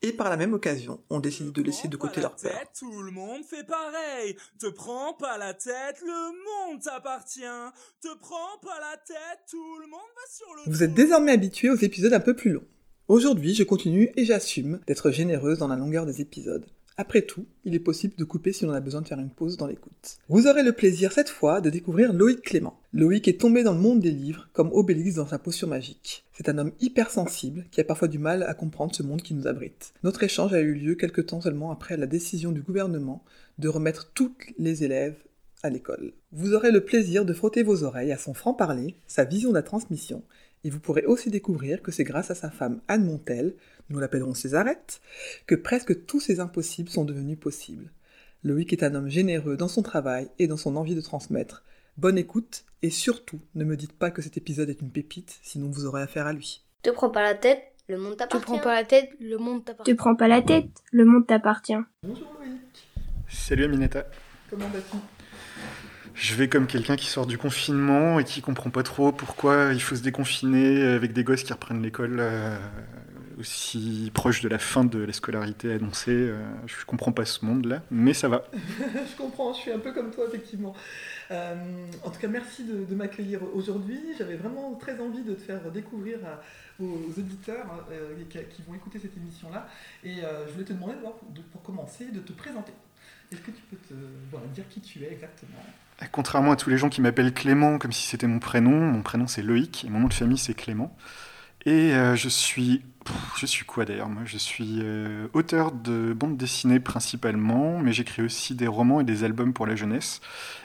[0.00, 2.52] Et par la même occasion, on décide de laisser de côté leur peur.
[2.78, 4.36] Tout le monde fait pareil.
[4.60, 7.40] Te prends pas la tête, le monde t'appartient.
[8.00, 11.70] Te prends pas la tête, tout le monde va sur le Vous êtes désormais habitués
[11.70, 12.66] aux épisodes un peu plus longs.
[13.08, 16.66] Aujourd'hui, je continue et j'assume d'être généreuse dans la longueur des épisodes.
[17.00, 19.56] Après tout, il est possible de couper si l'on a besoin de faire une pause
[19.56, 20.18] dans l'écoute.
[20.28, 22.80] Vous aurez le plaisir cette fois de découvrir Loïc Clément.
[22.92, 26.24] Loïc est tombé dans le monde des livres comme Obélix dans sa potion magique.
[26.32, 29.46] C'est un homme hypersensible qui a parfois du mal à comprendre ce monde qui nous
[29.46, 29.94] abrite.
[30.02, 33.22] Notre échange a eu lieu quelque temps seulement après la décision du gouvernement
[33.58, 35.22] de remettre tous les élèves
[35.62, 36.12] à l'école.
[36.32, 39.62] Vous aurez le plaisir de frotter vos oreilles à son franc-parler, sa vision de la
[39.62, 40.22] transmission,
[40.64, 43.54] et vous pourrez aussi découvrir que c'est grâce à sa femme Anne Montel,
[43.90, 45.00] nous l'appellerons Césarette,
[45.46, 47.90] que presque tous ces impossibles sont devenus possibles.
[48.44, 51.64] Loïc est un homme généreux dans son travail et dans son envie de transmettre.
[51.96, 55.68] Bonne écoute, et surtout, ne me dites pas que cet épisode est une pépite, sinon
[55.70, 56.62] vous aurez affaire à lui.
[56.82, 58.44] Te prends pas la tête, le monde Te t'appartient.
[58.44, 59.90] prends pas la tête, le monde t'appartient.
[59.92, 61.74] Te prends pas la tête, le monde t'appartient.
[62.04, 62.60] Bonjour Loïc,
[63.28, 64.06] Salut Aminata.
[64.48, 64.96] comment vas-tu?
[66.18, 69.80] Je vais comme quelqu'un qui sort du confinement et qui comprend pas trop pourquoi il
[69.80, 72.58] faut se déconfiner avec des gosses qui reprennent l'école euh,
[73.38, 76.10] aussi proche de la fin de la scolarité annoncée.
[76.10, 78.42] Euh, je comprends pas ce monde-là, mais ça va.
[78.52, 80.74] je comprends, je suis un peu comme toi, effectivement.
[81.30, 81.54] Euh,
[82.02, 84.00] en tout cas, merci de, m'accueillir aujourd'hui.
[84.18, 86.18] J'avais vraiment très envie de te faire découvrir
[86.80, 87.86] aux auditeurs
[88.28, 89.68] qui, vont écouter cette émission-là.
[90.02, 92.72] Et je voulais te demander, de- pour commencer, de te présenter.
[93.30, 93.94] Est-ce que tu peux te
[94.52, 95.62] dire qui tu es exactement?
[96.12, 99.26] Contrairement à tous les gens qui m'appellent Clément comme si c'était mon prénom, mon prénom
[99.26, 100.96] c'est Loïc et mon nom de famille c'est Clément.
[101.64, 102.82] Et euh, je suis.
[103.38, 108.20] Je suis quoi d'ailleurs Moi, je suis euh, auteur de bande dessinée principalement, mais j'écris
[108.20, 110.20] aussi des romans et des albums pour la jeunesse.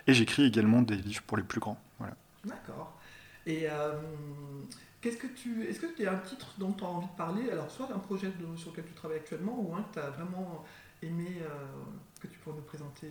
[0.07, 1.80] Et j'écris également des livres pour les plus grands.
[2.00, 2.16] Voilà.
[2.44, 3.00] D'accord.
[3.46, 3.94] Et euh,
[5.00, 7.50] qu'est-ce que tu, est-ce que tu as un titre dont tu as envie de parler?
[7.50, 10.66] Alors, soit un projet sur lequel tu travailles actuellement, ou un que tu as vraiment
[11.02, 11.40] aimé,
[12.19, 13.07] que tu pourrais nous présenter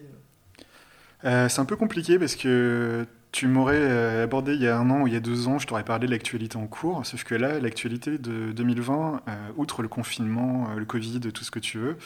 [1.24, 1.48] euh.
[1.48, 5.02] C'est un peu compliqué parce que tu m'aurais euh, abordé il y a un an
[5.02, 7.04] ou il y a deux ans, je t'aurais parlé de l'actualité en cours.
[7.06, 11.58] Sauf que là, l'actualité de 2020, euh, outre le confinement, le Covid, tout ce que
[11.58, 11.96] tu veux,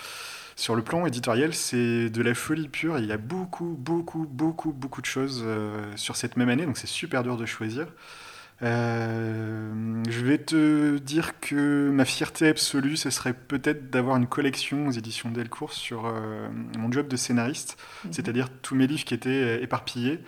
[0.55, 2.99] sur le plan éditorial, c'est de la folie pure.
[2.99, 5.45] Il y a beaucoup, beaucoup, beaucoup, beaucoup de choses
[5.97, 7.87] sur cette même année, donc c'est super dur de choisir.
[8.63, 14.87] Euh, je vais te dire que ma fierté absolue, ce serait peut-être d'avoir une collection
[14.87, 17.77] aux éditions Delcourt sur euh, mon job de scénariste,
[18.11, 20.21] c'est-à-dire tous mes livres qui étaient euh, éparpillés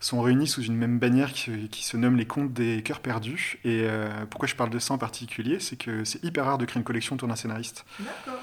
[0.00, 3.58] sont réunis sous une même bannière qui, qui se nomme Les Contes des Cœurs Perdus.
[3.64, 6.64] Et euh, pourquoi je parle de ça en particulier C'est que c'est hyper rare de
[6.64, 7.84] créer une collection autour d'un scénariste.
[7.98, 8.40] D'accord.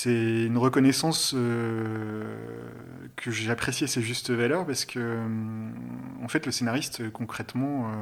[0.00, 2.24] C'est une reconnaissance euh,
[3.16, 5.72] que j'apprécie à ses justes valeurs parce que, hum,
[6.22, 7.94] en fait, le scénariste, euh, concrètement, euh,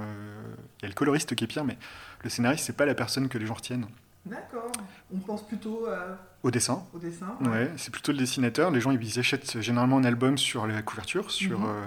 [0.79, 1.79] il y a le coloriste qui est pire, mais
[2.25, 3.87] le scénariste, c'est pas la personne que les gens retiennent.
[4.27, 4.71] D'accord.
[5.15, 7.35] On pense plutôt à- Au dessin, au dessin.
[7.41, 8.71] ouais, c'est plutôt le dessinateur.
[8.71, 11.67] Les gens, ils achètent généralement un album sur la couverture, sur Mhm.
[11.71, 11.85] euh,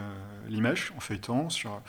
[0.50, 1.80] l'image, en feuilletant, sur...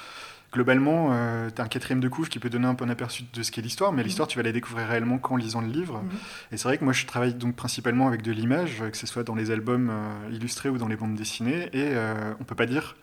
[0.53, 1.09] Globalement,
[1.49, 3.51] tu as un quatrième de couve qui peut donner un peu un aperçu de ce
[3.51, 6.03] qu'est l'histoire, mais l'histoire, tu vas la découvrir réellement qu'en lisant le livre.
[6.03, 6.11] Mhm.
[6.53, 9.07] Et c'est vrai que moi, je travaille donc principalement avec de l'image, euh, que ce
[9.07, 12.55] soit dans les albums euh, illustrés ou dans les bandes dessinées, et euh, on peut
[12.55, 12.97] pas dire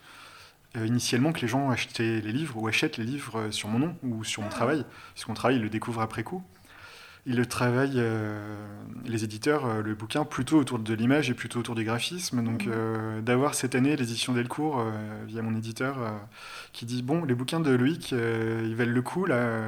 [0.77, 3.79] euh, initialement que les gens achetaient les livres ou achètent les livres euh, sur mon
[3.79, 4.85] nom ou sur mon travail,
[5.15, 6.43] puisqu'on travaille, ils le découvrent après coup.
[7.25, 8.55] Ils le travaillent, euh,
[9.05, 12.43] les éditeurs, euh, le bouquin, plutôt autour de l'image et plutôt autour du graphisme.
[12.43, 12.71] Donc Mhm.
[12.75, 14.83] euh, d'avoir cette année l'édition Delcourt,
[15.27, 15.97] via mon éditeur,
[16.73, 19.59] qui dit, bon, les bouquins de Loïc, ils valent le coup, là,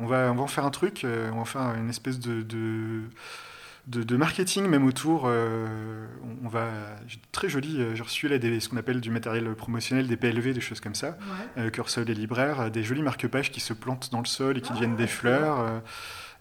[0.00, 2.42] on, va, on va en faire un truc, on va faire une espèce de...
[2.42, 3.02] de
[3.86, 5.24] de, de marketing même autour.
[5.24, 6.68] on, va
[7.32, 7.80] très joli.
[7.94, 10.94] J'ai reçu là des, ce qu'on appelle du matériel promotionnel, des PLV, des choses comme
[10.94, 11.16] ça,
[11.56, 11.70] Ouais.
[11.70, 14.68] que reçoivent les libraires, des jolis marque-pages qui se plantent dans le sol et qui
[14.72, 15.80] Ah, deviennent des fleurs.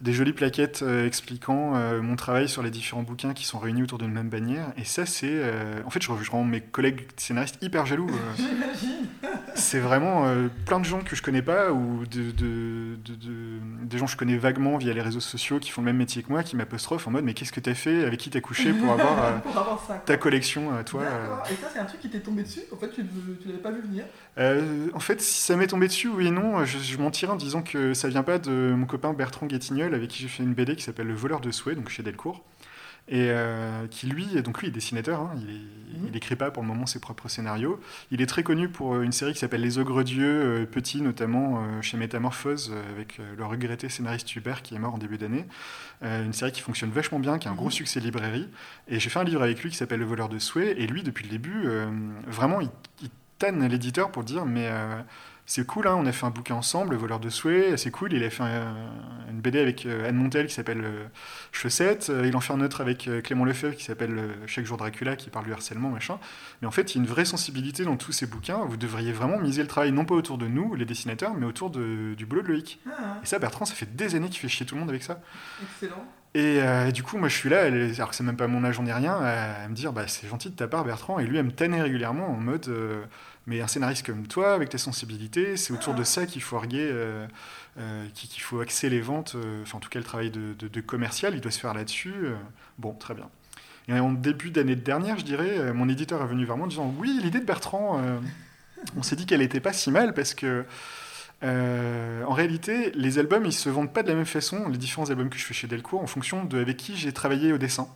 [0.01, 3.83] Des jolies plaquettes euh, expliquant euh, mon travail sur les différents bouquins qui sont réunis
[3.83, 4.67] autour d'une même bannière.
[4.77, 5.29] Et ça, c'est.
[5.31, 8.07] euh, en fait, je, rends mes collègues scénaristes hyper jaloux.
[8.37, 9.07] J'imagine.
[9.55, 10.25] c'est vraiment
[10.65, 14.11] plein de gens que je connais pas ou de, de- de- de- des gens que
[14.11, 16.55] je connais vaguement via les réseaux sociaux qui font le même métier que moi qui
[16.55, 19.57] m'apostrophent en mode Mais qu'est-ce que t'as fait Avec qui t'as couché pour avoir Pour
[19.57, 19.95] avoir ça.
[20.05, 21.03] ta collection à toi.
[21.49, 22.61] Et ça, c'est un truc qui t'est tombé dessus?
[22.71, 23.07] En fait, tu ne
[23.41, 24.05] tu l'avais pas vu venir?
[24.37, 27.31] Euh, en fait, si ça m'est tombé dessus, oui et non, je, je m'en tire
[27.31, 29.47] en disant que ça vient pas de mon copain Bertrand
[29.95, 32.43] Avec qui j'ai fait une BD qui s'appelle Le voleur de souhait, donc chez Delcourt.
[33.09, 35.61] et euh, qui lui, donc lui est dessinateur, hein, il, est-
[36.29, 36.35] Mhm.
[36.37, 37.79] pas pour le moment ses propres scénarios.
[38.11, 41.59] Il est très connu pour une série qui s'appelle Les Ogres Dieux, euh, petit notamment
[41.63, 45.17] euh, chez Métamorphose, euh, avec euh, le regretté scénariste Hubert qui est mort en début
[45.17, 45.45] d'année.
[46.03, 47.71] Euh, une série qui fonctionne vachement bien, qui a un gros Mhm.
[47.71, 48.49] succès librairie.
[48.89, 51.01] Et j'ai fait un livre avec lui qui s'appelle Le voleur de souhaits, et lui,
[51.01, 51.89] depuis le début, euh,
[52.27, 52.69] vraiment, il,
[53.01, 53.09] il
[53.39, 54.67] tanne l'éditeur pour dire, mais...
[55.49, 58.11] c'est cool, hein, on a fait un bouquin ensemble, Le voleur de souhaits, c'est cool.
[58.13, 58.75] Il a fait un-
[59.31, 61.05] une BD avec euh, Anne Montel qui s'appelle euh,
[61.51, 62.09] Chaussette.
[62.09, 65.29] Euh, il en fait un autre avec Clément Lefebvre qui s'appelle Chaque jour Dracula, qui
[65.29, 66.19] parle du harcèlement, machin.
[66.61, 68.59] Mais en fait, il y a une vraie sensibilité dans tous ces bouquins.
[68.67, 71.69] Vous devriez vraiment miser le travail, non pas autour de nous, les dessinateurs, mais autour
[71.69, 72.79] de- du boulot de Loïc.
[72.87, 75.03] Ah, Et ça, Bertrand, ça fait des années qu'il fait chier tout le monde avec
[75.03, 75.21] ça.
[75.63, 76.05] excellent.
[76.33, 78.79] Et euh, du coup, moi, je suis là, alors que c'est même pas mon âge,
[78.79, 81.17] on n'est rien, à, à me dire, bah, c'est gentil de ta part, Bertrand.
[81.19, 83.01] Et lui, elle me tannait régulièrement en mode, euh,
[83.47, 86.87] mais un scénariste comme toi, avec tes sensibilités, c'est autour de ça qu'il faut arguer,
[86.91, 87.25] euh,
[87.79, 90.67] euh, qu'il faut axer les ventes, euh, enfin, en tout cas, le travail de, de-
[90.67, 92.13] de commercial, il doit se faire là-dessus.
[92.77, 93.29] bon, très bien.
[93.87, 96.93] Et en début d'année dernière, je dirais, mon éditeur est venu vers moi en disant,
[96.99, 98.01] oui, l'idée de Bertrand,
[98.97, 100.65] on s'est dit qu'elle était pas si mal parce que.
[101.43, 105.09] Euh, en réalité, les albums, ils se vendent pas de la même façon, les différents
[105.11, 107.87] albums que je fais chez Delcourt, en fonction de avec qui j'ai travaillé au dessin.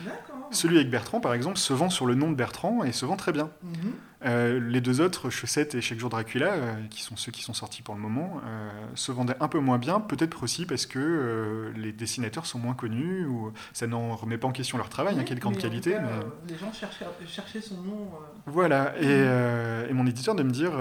[0.00, 0.48] D'accord.
[0.50, 3.16] Celui avec Bertrand, par exemple, se vend sur le nom de Bertrand et se vend
[3.16, 3.50] très bien.
[3.62, 3.92] Mhm.
[4.26, 7.54] Euh, les deux autres, Chaussette et Chaque jour Dracula, euh, qui sont ceux qui sont
[7.54, 11.72] sortis pour le moment, euh, se vendaient un peu moins bien, peut-être aussi parce que
[11.76, 15.24] les dessinateurs sont moins connus, ou ça n'en remet pas en question leur travail, hein,
[15.24, 15.92] quelle grande Mais en qualité.
[15.92, 16.52] tout cas, mais...
[16.52, 18.10] les gens cherchaient, cherchaient son nom.
[18.46, 20.72] Voilà, et, et mon éditeur de me dire,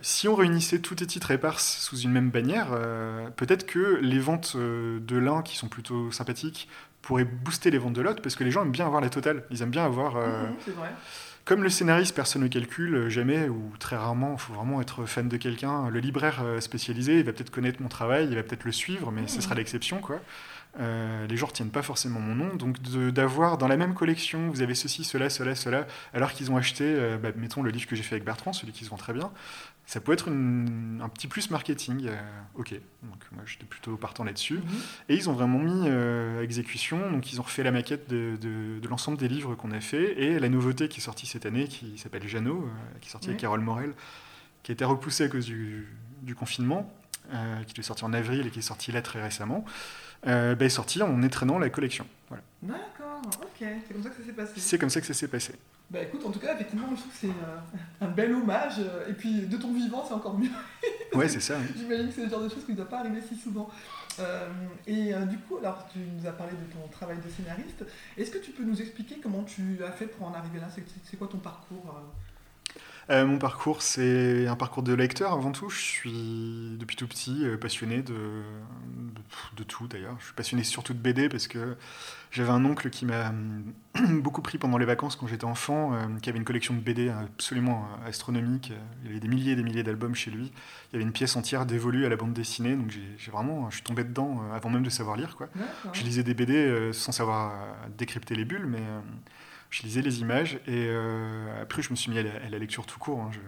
[0.00, 2.68] si on réunissait tous tes titres éparses sous une même bannière,
[3.36, 6.68] peut-être que les ventes de l'un, qui sont plutôt sympathiques,
[7.02, 9.44] pourraient booster les ventes de l'autre, parce que les gens aiment bien avoir la totale.
[9.50, 10.14] Ils aiment bien avoir...
[10.14, 10.88] mhm, c'est vrai.
[11.46, 15.06] Comme le scénariste, personne ne calcule euh, jamais, ou très rarement, il faut vraiment être
[15.06, 15.88] fan de quelqu'un.
[15.90, 19.12] Le libraire euh, spécialisé, il va peut-être connaître mon travail, il va peut-être le suivre,
[19.12, 20.20] mais ce sera l'exception, quoi.
[20.78, 24.60] Euh, les gens retiennent pas forcément mon nom, donc d'avoir dans la même collection, vous
[24.60, 27.96] avez ceci, cela, cela, cela, alors qu'ils ont acheté, euh, bah, mettons le livre que
[27.96, 29.30] j'ai fait avec Bertrand, celui qui se vend très bien,
[29.86, 32.08] ça peut être une- un petit plus marketing.
[32.08, 32.16] euh,
[32.56, 32.72] ok,
[33.04, 34.56] donc moi j'étais plutôt partant là-dessus.
[34.58, 34.62] Mhm.
[35.08, 38.78] Et ils ont vraiment mis à exécution, donc ils ont refait la maquette de, de-
[38.78, 41.68] de l'ensemble des livres qu'on a fait, et la nouveauté qui est sortie cette année,
[41.68, 42.68] qui s'appelle Jeannot,
[43.00, 43.40] qui est sortie avec.
[43.40, 43.94] Carole Morel,
[44.62, 45.86] qui a été repoussée à cause du,
[46.20, 46.92] du confinement,
[47.66, 49.64] qui est sorti en avril et qui est sorti là très récemment,
[50.26, 52.06] euh, bah, est sortie en étrenant la collection.
[52.28, 52.42] Voilà.
[52.62, 54.52] D'accord, ok, c'est comme ça que ça s'est passé.
[54.56, 55.54] C'est comme ça que ça s'est passé.
[55.88, 57.58] Bah écoute, en tout cas, effectivement, je trouve que c'est euh,
[58.00, 60.50] un bel hommage, euh, et puis de ton vivant, c'est encore mieux.
[61.14, 61.54] Ouais, c'est ça.
[61.58, 61.66] oui.
[61.78, 63.70] J'imagine que c'est le genre de choses qui ne doit pas arriver si souvent.
[64.18, 64.48] Euh,
[64.86, 67.84] et euh, du coup, alors tu nous as parlé de ton travail de scénariste.
[68.18, 70.66] Est-ce que tu peux nous expliquer comment tu as fait pour en arriver là?
[71.04, 71.94] C'est quoi ton parcours
[73.10, 75.68] euh mon parcours, c'est un parcours de lecteur avant tout.
[75.68, 79.22] Je suis depuis tout petit euh, passionné de, de,
[79.56, 80.16] de tout d'ailleurs.
[80.18, 81.76] Je suis passionné surtout de BD parce que
[82.30, 83.72] j'avais un oncle qui m'a hum,
[84.22, 87.08] beaucoup pris pendant les vacances quand j'étais enfant, euh, qui avait une collection de BD
[87.08, 88.72] absolument astronomique.
[89.02, 90.52] Il y avait des milliers et des milliers d'albums chez lui.
[90.90, 93.76] Il y avait une pièce entière dévolue à la bande dessinée, donc j'ai vraiment, je
[93.76, 95.48] suis tombé dedans avant même de savoir lire quoi.
[95.92, 97.52] Je lisais des BD sans savoir
[97.96, 99.00] décrypter les bulles, mais euh,
[99.78, 100.54] je lisais les images.
[100.66, 103.20] Et euh, après, je me suis mis à la, à la lecture tout court.
[103.20, 103.30] hein.
[103.32, 103.38] Je-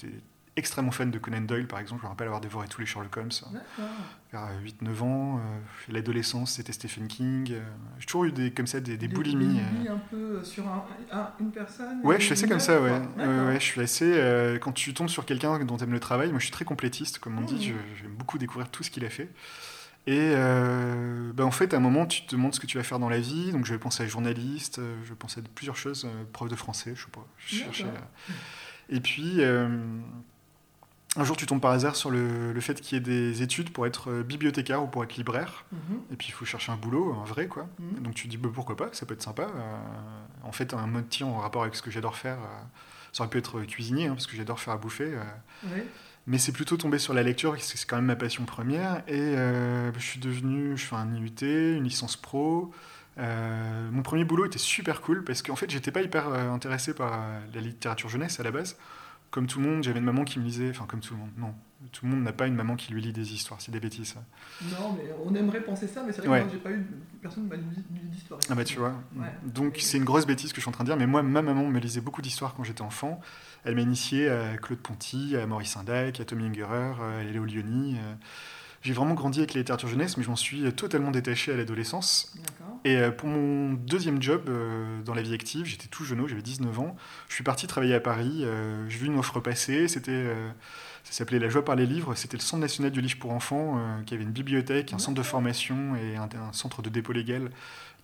[0.00, 0.14] J'étais
[0.56, 2.00] extrêmement fan de Conan Doyle, par exemple.
[2.02, 3.90] Je me rappelle avoir dévoré tous les Sherlock Holmes D'accord.
[4.32, 5.36] vers euh, 8-9 ans.
[5.38, 7.52] Euh, L'adolescence, c'était Stephen King.
[7.52, 7.60] Euh,
[8.00, 9.60] J'ai toujours eu des, comme ça des, des Des- boulimies.
[9.82, 9.94] Des euh.
[9.94, 12.90] un peu sur un- un- une personne Ouais, je suis assez comme ça, ouais.
[13.16, 14.12] Ouais, je suis assez.
[14.14, 16.64] euh, quand tu tombes sur quelqu'un dont tu aimes le travail, moi je suis très
[16.64, 17.64] complétiste, comme on dit.
[17.68, 19.28] Je- J'aime beaucoup découvrir tout ce qu'il a fait.
[20.06, 22.84] Et euh, bah, en fait, à un moment, tu te demandes ce que tu vas
[22.84, 23.52] faire dans la vie.
[23.52, 26.48] Donc, je vais penser à journaliste, euh, je vais penser à plusieurs choses, euh, prof
[26.48, 27.26] de français, je sais pas.
[27.36, 28.06] Je cherchais, D'accord.
[28.88, 29.68] Et puis, euh,
[31.16, 33.70] un jour, tu tombes par hasard sur le, le fait qu'il y ait des études
[33.70, 35.66] pour être bibliothécaire ou pour être libraire.
[35.72, 36.00] Mhm.
[36.12, 37.68] Et puis, il faut chercher un boulot, un vrai, quoi.
[37.78, 38.02] Mhm.
[38.02, 39.42] Donc, tu te dis, bah, pourquoi pas, ça peut être sympa.
[39.42, 39.76] Euh,
[40.42, 42.38] en fait, un mode tir en rapport avec ce que j'adore faire.
[43.12, 45.18] ça aurait pu être cuisinier, hein, parce que j'adore faire à bouffer.
[45.64, 45.86] Ouais.
[46.28, 49.02] Mais c'est plutôt tombé sur la lecture, parce que c'est quand même ma passion première.
[49.08, 52.70] Et euh, je suis devenu, je fais un IUT, une licence pro.
[53.18, 56.92] Euh, mon premier boulot était super cool, parce qu'en fait, j'étais pas hyper euh, intéressé
[56.92, 57.18] par
[57.54, 58.76] la littérature jeunesse à la base.
[59.30, 61.30] Comme tout le monde, j'avais une maman qui me lisait, enfin comme tout le monde,
[61.38, 61.54] non.
[61.92, 64.14] Tout le monde n'a pas une maman qui lui lit des histoires, c'est des bêtises.
[64.14, 64.20] ça.
[64.78, 66.84] Non, mais on aimerait penser ça, mais c'est vrai que j'ai pas eu.
[67.22, 68.40] Personne ne m'a lu lu d'histoire.
[68.50, 68.94] Ah bah tu vois.
[69.16, 69.32] Ouais.
[69.44, 71.40] Donc c'est une grosse bêtise que je suis en train de dire, mais moi, ma
[71.40, 73.20] maman me lisait beaucoup d'histoires quand j'étais enfant.
[73.64, 77.96] Elle m'a initié à Claude Ponty, à Maurice Sindac, à Tommy Ungerer, à Léo Lioni.
[77.98, 78.14] euh.
[78.82, 82.34] j'ai vraiment grandi avec la littérature jeunesse, mais je m'en suis totalement détaché à l'adolescence.
[82.84, 86.42] Et euh, pour mon deuxième job euh, dans la vie active, j'étais tout jeune, j'avais
[86.42, 86.96] 19 ans.
[87.28, 88.42] Je suis parti travailler à Paris.
[88.44, 89.88] euh, j'ai vu une offre passer.
[89.88, 90.48] C'était, euh,
[91.02, 92.14] ça s'appelait La joie par les livres.
[92.14, 95.18] C'était le Centre national du livre pour enfants, euh, qui avait une bibliothèque, un centre
[95.18, 97.50] de formation et un, un centre de dépôt légal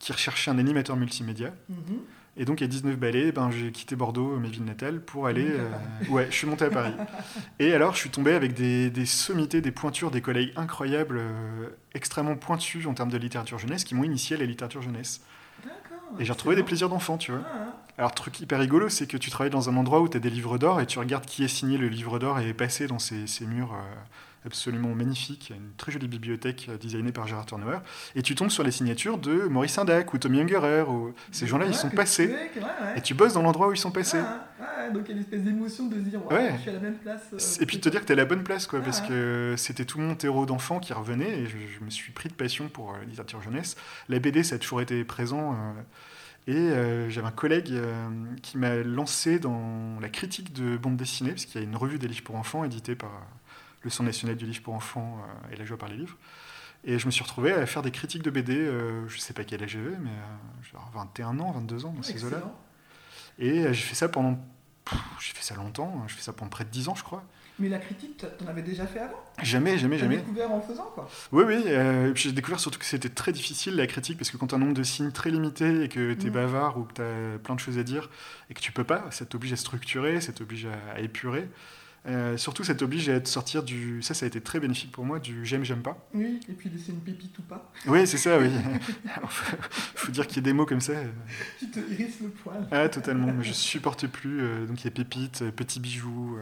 [0.00, 1.54] qui recherchait un animateur multimédia.
[1.68, 1.98] Mhm.
[2.36, 5.46] Et donc, à 19 balais, ben, j'ai quitté Bordeaux, ma ville natale, pour aller.
[5.48, 5.70] euh,
[6.10, 6.94] ouais, je suis monté à Paris.
[7.60, 11.68] Et alors, je suis tombé avec des, des sommités, des pointures, des collègues incroyables, euh,
[11.94, 15.20] extrêmement pointus en termes de littérature jeunesse, qui m'ont initié à la littérature jeunesse.
[15.62, 16.18] D'accord.
[16.18, 17.42] Et j'ai retrouvé des plaisirs d'enfant, tu vois.
[17.44, 17.80] Ah, ah.
[17.98, 20.30] Alors, truc hyper rigolo, c'est que tu travailles dans un endroit où tu as des
[20.30, 22.98] livres d'or et tu regardes qui a signé le livre d'or et est passé dans
[22.98, 23.94] ces, ces murs euh,
[24.46, 24.94] absolument
[25.52, 27.78] a une très jolie bibliothèque euh, designée par Gérard Turnauer.
[28.14, 30.82] Et tu tombes sur les signatures de Maurice Indac ou Tommy Ungerer.
[30.82, 31.14] Ou...
[31.32, 32.26] Ces gens-là, Ouais, ils sont tu passés.
[32.28, 32.98] ouais, ouais.
[32.98, 34.20] Et tu bosses dans l'endroit où ils sont passés.
[34.20, 36.78] Ah, ah, donc il y a une espèce d'émotion de dire, je suis à la
[36.80, 37.22] même place.
[37.32, 39.00] euh, Et puis de te dire que t'es à la bonne place, quoi, Ah, parce
[39.00, 42.34] que c'était tout mon terreau d'enfant qui revenait, et je, je me suis pris de
[42.34, 43.76] passion pour euh, la littérature jeunesse.
[44.08, 45.72] La BD, ça a toujours été présent, euh,
[46.46, 48.08] et euh, j'avais un collègue euh,
[48.42, 51.98] qui m'a lancé dans la critique de bande dessinée, parce qu'il y a une revue
[51.98, 53.22] des livres pour enfants éditée par euh,
[53.84, 56.16] le Centre national du livre pour enfants euh, et la joie par les livres.
[56.86, 59.44] Et je me suis retrouvé à faire des critiques de BD, euh, je sais pas
[59.44, 62.42] quel âge j'avais, mais euh, genre 21 ans, 22 ans, dans ces eaux-là.
[63.38, 64.38] Et euh, j'ai fait ça pendant...
[65.18, 67.24] J'ai fait ça longtemps, hein, j'ai fait ça pendant près de 10 ans, je crois.
[67.58, 69.14] Mais la critique, t'en- avais déjà fait avant?
[69.42, 70.16] Jamais, jamais, T'as jamais.
[70.18, 71.08] découvert en faisant, quoi.
[71.32, 71.62] Oui, oui.
[71.66, 74.54] et puis j'ai découvert surtout que c'était très difficile la critique parce que quand tu
[74.54, 76.32] as un nombre de signes très limité et que tu es Mm.
[76.34, 78.10] bavard ou que tu as plein de choses à dire
[78.50, 81.48] et que tu peux pas, ça t'oblige à structurer, ça t'oblige à, à épurer.
[82.06, 84.02] Euh, surtout, ça t'oblige à te sortir du.
[84.02, 85.96] Ça, ça a été très bénéfique pour moi, du j'aime, j'aime pas.
[86.12, 87.72] Oui, et puis laisser une pépite ou pas.
[87.86, 88.50] Oui, c'est ça, oui.
[89.16, 89.56] Alors, faut,
[89.94, 90.92] faut dire qu'il y ait des mots comme ça.
[90.92, 91.06] euh,
[91.58, 92.66] Tu te hérisses le poil.
[92.70, 93.32] Ah, totalement.
[93.32, 94.42] Mais je supporte plus.
[94.42, 96.36] euh, donc, il y a Pépite, Petit Bijou.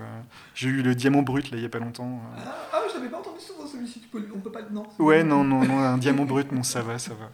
[0.54, 2.20] J'ai eu le Diamant Brut, là, il y a pas longtemps.
[2.36, 4.00] Ah, ah, je l'avais pas entendu souvent celui-ci.
[4.00, 4.62] Tu peux, on peut pas.
[4.72, 4.84] Non.
[4.98, 7.30] Ouais, non, non, non, un diamant brut, non, ça va, ça va.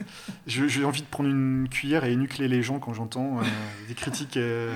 [0.47, 3.43] J'ai envie de prendre une cuillère et énucler les gens quand j'entends euh,
[3.89, 4.75] des critiques euh,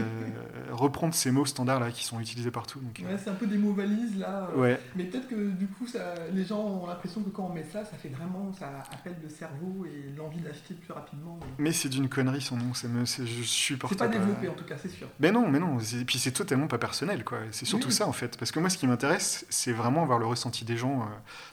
[0.71, 2.81] reprendre ces mots standards là qui sont utilisés partout.
[2.81, 4.49] Donc, Ouais, peu des mots valises là.
[4.57, 4.79] ouais.
[4.97, 7.85] Mais peut-être que du coup, ça, les gens ont l'impression que quand on met ça,
[7.85, 11.39] ça fait vraiment, ça appelle le cerveau et l'envie d'acheter plus rapidement.
[11.59, 12.89] Mais c'est d'une connerie son nom, c'est-
[13.27, 15.09] je supporte C'est pas développé en tout cas, c'est sûr.
[15.21, 15.79] Mais non, mais non.
[15.79, 17.39] Et puis c'est totalement pas personnel, quoi.
[17.51, 17.95] C'est surtout Oui.
[17.95, 18.37] ça, en fait.
[18.39, 21.03] Parce que moi, ce qui m'intéresse, c'est vraiment avoir le ressenti des gens.
[21.03, 21.05] euh.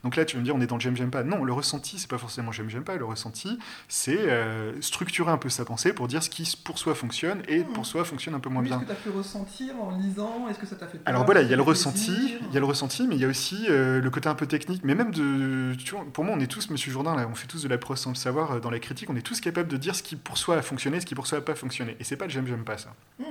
[0.03, 1.23] Donc là, tu vas me dire, on est dans j'aime, j'aime pas.
[1.23, 2.95] Non, le ressenti, c'est pas forcément j'aime, j'aime pas.
[2.95, 6.95] Le ressenti, c'est euh, structurer un peu sa pensée pour dire ce qui, pour soi,
[6.95, 7.73] fonctionne et Mhm.
[7.73, 8.77] pour soi, fonctionne un peu moins Oui, bien.
[8.77, 10.47] Est-ce que tu as pu ressentir en lisant?
[10.49, 11.07] Est-ce que ça t'a fait peur?
[11.07, 13.25] Alors voilà, il y a le ressenti, il y a le ressenti, mais il y
[13.25, 16.35] a aussi euh, le côté un peu technique, mais même de, tu vois, pour moi,
[16.37, 18.51] on est tous, Monsieur Jourdain, là, on fait tous de la prose sans le savoir
[18.51, 20.61] euh, dans la critique, on est tous capables de dire ce qui pour soi a
[20.61, 22.77] fonctionné, ce qui pour soi a pas fonctionné, et c'est pas le j'aime, j'aime pas
[22.77, 22.93] ça.
[23.19, 23.27] Mhm.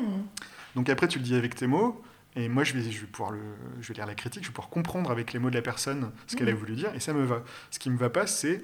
[0.76, 2.02] Donc après, tu le dis avec tes mots,
[2.36, 3.40] et moi, je vais, je vais pouvoir le,
[3.80, 6.10] je vais lire la critique, je vais pouvoir comprendre avec les mots de la personne
[6.26, 6.58] ce qu'elle a Mhm.
[6.58, 7.42] voulu dire, et ça me va.
[7.70, 8.62] Ce qui me va pas, c'est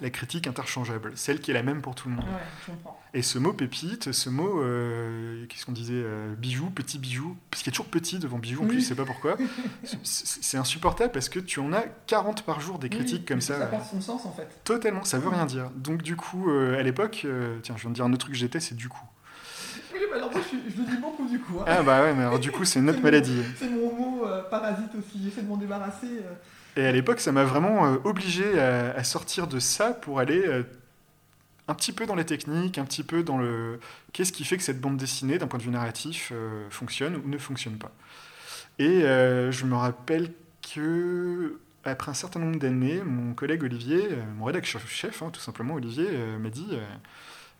[0.00, 2.24] la critique interchangeable, celle qui est la même pour tout le monde.
[2.26, 2.74] Ouais.
[3.14, 7.62] Et ce mot pépite, ce mot, euh, qu'est-ce qu'on disait euh, Bijou, petit bijou, parce
[7.62, 8.82] qu'il y a toujours petit devant bijou, en plus, Oui.
[8.82, 9.36] je sais pas pourquoi.
[10.02, 13.58] C'est- insupportable parce que tu en as 40 par jour des critiques Oui, comme ça.
[13.58, 14.48] Ça porte son sens en fait.
[14.64, 15.70] Totalement, ça veut rien dire.
[15.76, 18.32] Donc du coup, euh, à l'époque, euh, tiens, je viens de dire un autre truc
[18.32, 19.04] que j'étais, c'est du coup.
[19.92, 21.58] Oui, mais alors moi je, je le dis beaucoup du coup.
[21.60, 21.64] hein.
[21.66, 23.42] Ah bah ouais, mais alors du coup, c'est une autre maladie.
[23.58, 26.20] C'est mon mot parasite aussi, j'essaie de m'en débarrasser.
[26.76, 30.62] Et à l'époque, ça m'a vraiment euh, obligé à, sortir de ça pour aller euh,
[31.68, 33.80] un petit peu dans les techniques, un petit peu dans le
[34.12, 37.28] qu'est-ce qui fait que cette bande dessinée, d'un point de vue narratif, euh, fonctionne ou
[37.28, 37.92] ne fonctionne pas.
[38.78, 40.32] Et je me rappelle
[40.74, 44.06] que après un certain nombre d'années, mon collègue Olivier,
[44.36, 46.06] mon rédacteur chef, hein, tout simplement Olivier,
[46.38, 46.76] m'a dit.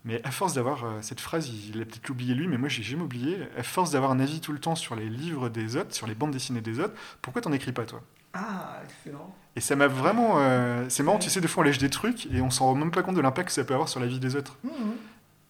[0.04, 3.02] mais à force d'avoir cette phrase, il a peut-être oublié lui, mais moi j'ai jamais
[3.02, 3.38] oublié.
[3.56, 6.14] À force d'avoir un avis tout le temps sur les livres des autres, sur les
[6.14, 8.02] bandes dessinées des autres, pourquoi t'en écris pas toi?
[8.38, 9.34] Ah, excellent.
[9.56, 10.34] et ça m'a vraiment.
[10.38, 12.74] euh, c'est marrant, tu sais, des fois on lèche des trucs et on s'en rend
[12.74, 14.56] même pas compte de l'impact que ça peut avoir sur la vie des autres.
[14.64, 14.72] Mhm.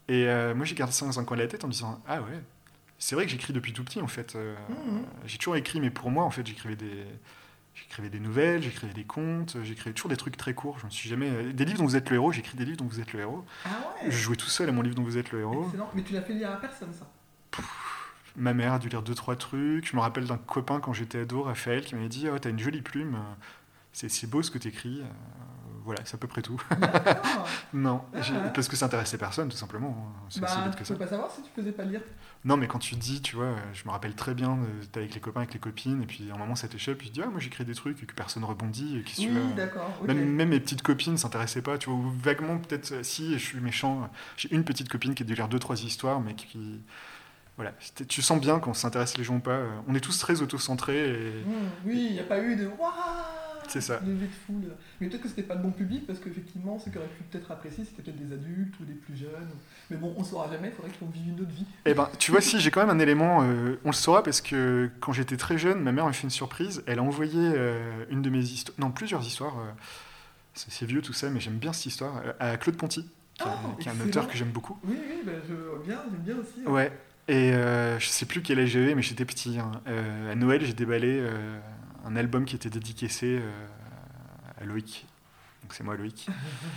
[0.09, 2.01] Et euh, moi j'ai gardé ça dans un coin de la tête en me disant
[2.07, 2.41] Ah ouais,
[2.99, 4.37] c'est vrai que j'écris depuis tout petit en fait.
[4.37, 5.03] Euh, Mhm.
[5.27, 7.05] J'ai toujours écrit, mais pour moi en fait, j'écrivais des.
[7.75, 10.79] J'écrivais des nouvelles, j'écrivais des contes, j'écrivais toujours des trucs très courts.
[10.79, 11.29] Je me suis jamais.
[11.29, 13.21] euh, Des livres dont vous êtes le héros, j'écris des livres dont vous êtes le
[13.21, 13.45] héros.
[13.67, 13.69] Ah
[14.03, 14.11] ouais.
[14.11, 15.65] Je jouais tout seul à mon livre dont vous êtes le héros.
[15.67, 15.91] Excellent.
[15.93, 17.07] Mais tu l'as fait lire à personne ça.
[18.37, 19.89] Ma mère a dû lire deux, trois trucs.
[19.91, 22.59] Je me rappelle d'un copain quand j'étais ado, Raphaël, qui m'avait dit Oh, t'as une
[22.59, 23.17] jolie plume,
[23.93, 25.01] c'est beau ce que t'écris.
[25.01, 25.05] Euh,
[25.85, 26.61] Voilà, c'est à peu près tout.
[26.79, 27.49] D'accord.
[27.73, 28.21] Non, Ah
[28.55, 29.89] parce que ça intéressait personne, tout simplement.
[30.11, 30.23] hein.
[30.29, 30.95] C'est aussi bah, bête que tu ça.
[30.95, 32.01] peux pas savoir si tu faisais pas lire.
[32.45, 35.15] Non, mais quand tu dis, tu vois, je me rappelle très bien, euh, t'es avec
[35.15, 37.23] les copains, avec les copines, et puis à un moment ça t'échappe, puis tu dis,
[37.23, 39.91] ah, moi j'écris des trucs et que personne rebondit, et qui Oui, d'accord.
[40.07, 43.45] Même, même mes petites copines s'intéressaient pas, tu vois, ou vaguement peut-être, euh, si, je
[43.45, 46.81] suis méchant, j'ai une petite copine qui a dû lire deux, trois histoires, mais qui.
[47.57, 47.73] Voilà,
[48.09, 49.53] tu sens bien quand on s'intéresse les gens ou pas.
[49.53, 51.71] euh, On est tous très auto-centrés, et Mhm.
[51.87, 52.93] Oui, il n'y a pas eu de Waouh
[53.69, 53.99] C'est ça.
[54.07, 54.65] Levée de foule.
[55.01, 57.51] Mais peut-être que c'était pas le bon public parce qu'effectivement, ceux qui auraient pu peut-être
[57.51, 59.49] apprécier, c'était peut-être des adultes ou des plus jeunes.
[59.91, 61.65] Mais bon, on saura jamais, il faudrait qu'on vive une autre vie.
[61.87, 64.41] Eh ben, tu vois, si, j'ai quand même un élément, euh, on le saura parce
[64.43, 66.85] que quand j'étais très jeune, ma mère m'a fait une surprise.
[66.87, 69.71] Elle a envoyé euh, une de mes histoires, non, plusieurs histoires, euh,
[70.55, 73.03] c'est vieux tout ça, mais j'aime bien cette histoire, à Claude Ponty,
[73.35, 74.09] qui, est- Ah, qui est un excellent.
[74.09, 74.79] auteur que j'aime beaucoup.
[74.85, 74.97] Oui,
[75.27, 76.61] oui, je vois bien, j'aime bien aussi.
[76.67, 76.71] hein.
[76.71, 76.93] Ouais,
[77.29, 79.59] et euh, je sais plus quel âge j'avais, mais j'étais petit.
[79.59, 79.73] hein.
[79.89, 81.59] Euh, à Noël, j'ai déballé euh,
[82.05, 83.67] un album qui était dédicacé euh,
[84.61, 85.07] à Loïc.
[85.63, 86.29] Donc c'est moi, Loïc.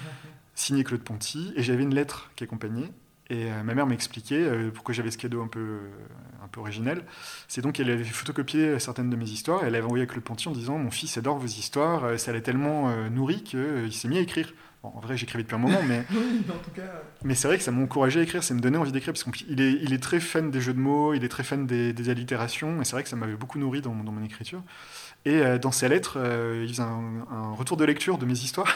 [0.56, 1.54] Signé Claude Ponty.
[1.56, 2.92] Et j'avais une lettre qui accompagnait.
[3.32, 5.82] Et ma mère m'expliquait pourquoi j'avais ce cadeau un peu,
[6.44, 7.04] un peu original.
[7.48, 9.64] C'est donc qu'elle avait photocopié certaines de mes histoires.
[9.64, 12.20] Et elle avait envoyé à Claude Ponty en disant Mon fils adore vos histoires.
[12.20, 14.52] Ça l'a tellement nourri qu'il s'est mis à écrire.
[14.82, 17.36] Bon, en vrai, j'écrivais depuis un moment, mais Oui, mais en tout cas, euh, mais
[17.36, 19.60] c'est vrai que ça m'a encouragé à écrire, ça me donnait envie d'écrire, parce qu'il
[19.60, 22.10] est, il est très fan des jeux de mots, il est très fan des, des
[22.10, 24.62] allitérations, et c'est vrai que ça m'avait beaucoup nourri dans, mon- dans mon écriture.
[25.26, 28.34] Et euh, dans ses lettres, euh, il faisait un, un retour de lecture de mes
[28.40, 28.74] histoires,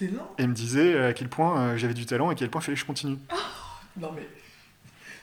[0.00, 0.32] excellent.
[0.38, 2.64] et il me disait à quel point j'avais du talent et à quel point il
[2.64, 3.18] fallait que je continue.
[3.96, 4.26] Non, mais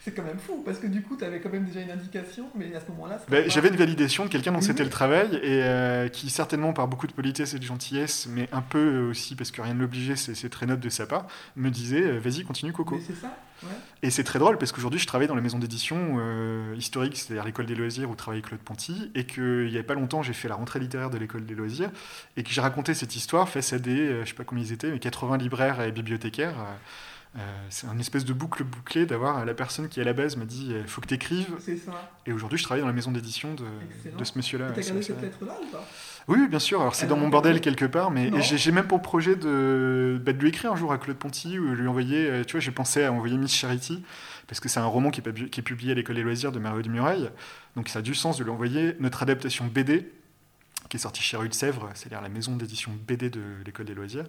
[0.04, 2.46] c'est quand même fou parce que du coup, tu avais quand même déjà une indication,
[2.56, 5.36] mais à ce moment-là, Ben, pas- J'avais une validation de quelqu'un dont c'était le travail,
[5.44, 9.36] et euh, qui certainement par beaucoup de politesse et de gentillesse, mais un peu aussi
[9.36, 12.44] parce que rien ne l'obligeait, c'est très noble de sa part, me disait euh, vas-y,
[12.44, 12.96] continue Coco.
[12.96, 13.70] Mais c'est ça, ouais.
[14.04, 17.44] Et c'est très drôle parce qu'aujourd'hui, je travaille dans la maison d'édition euh, historique, c'est-à-dire
[17.46, 20.48] l'école des loisirs où travaille Claude Ponty, et qu'il n'y a pas longtemps, j'ai fait
[20.48, 21.92] la rentrée littéraire de l'école des loisirs,
[22.38, 24.72] et que j'ai raconté cette histoire face à des, euh, je sais pas combien ils
[24.74, 26.56] étaient, mais 80 libraires et bibliothécaires.
[27.38, 30.36] Euh, euh, c'est un espèce de boucle bouclée d'avoir la personne qui à la base
[30.36, 31.48] m'a dit il faut que tu écrives
[32.26, 33.64] et aujourd'hui je travaille dans la maison d'édition de,
[34.24, 34.72] ce monsieur-là.
[34.76, 35.88] T'as gardé cette lettre-là ou pas?
[36.28, 36.82] Oui, bien sûr.
[36.82, 40.38] Alors c'est dans mon bordel quelque part, mais j'ai même pour projet de, bah, de
[40.40, 42.30] lui écrire un jour à Claude Ponty ou lui envoyer.
[42.30, 44.04] euh, Tu vois, j'ai pensé à envoyer Miss Charity
[44.48, 46.52] parce que c'est un roman qui est, pabu- qui est publié à l'école des loisirs
[46.52, 47.30] de Mario de Muraille.
[47.78, 50.12] Donc ça a du sens de lui envoyer notre adaptation BD
[50.90, 53.94] qui est sortie chez Rue de Sèvres, c'est-à-dire la maison d'édition BD de l'école des
[53.96, 54.26] loisirs,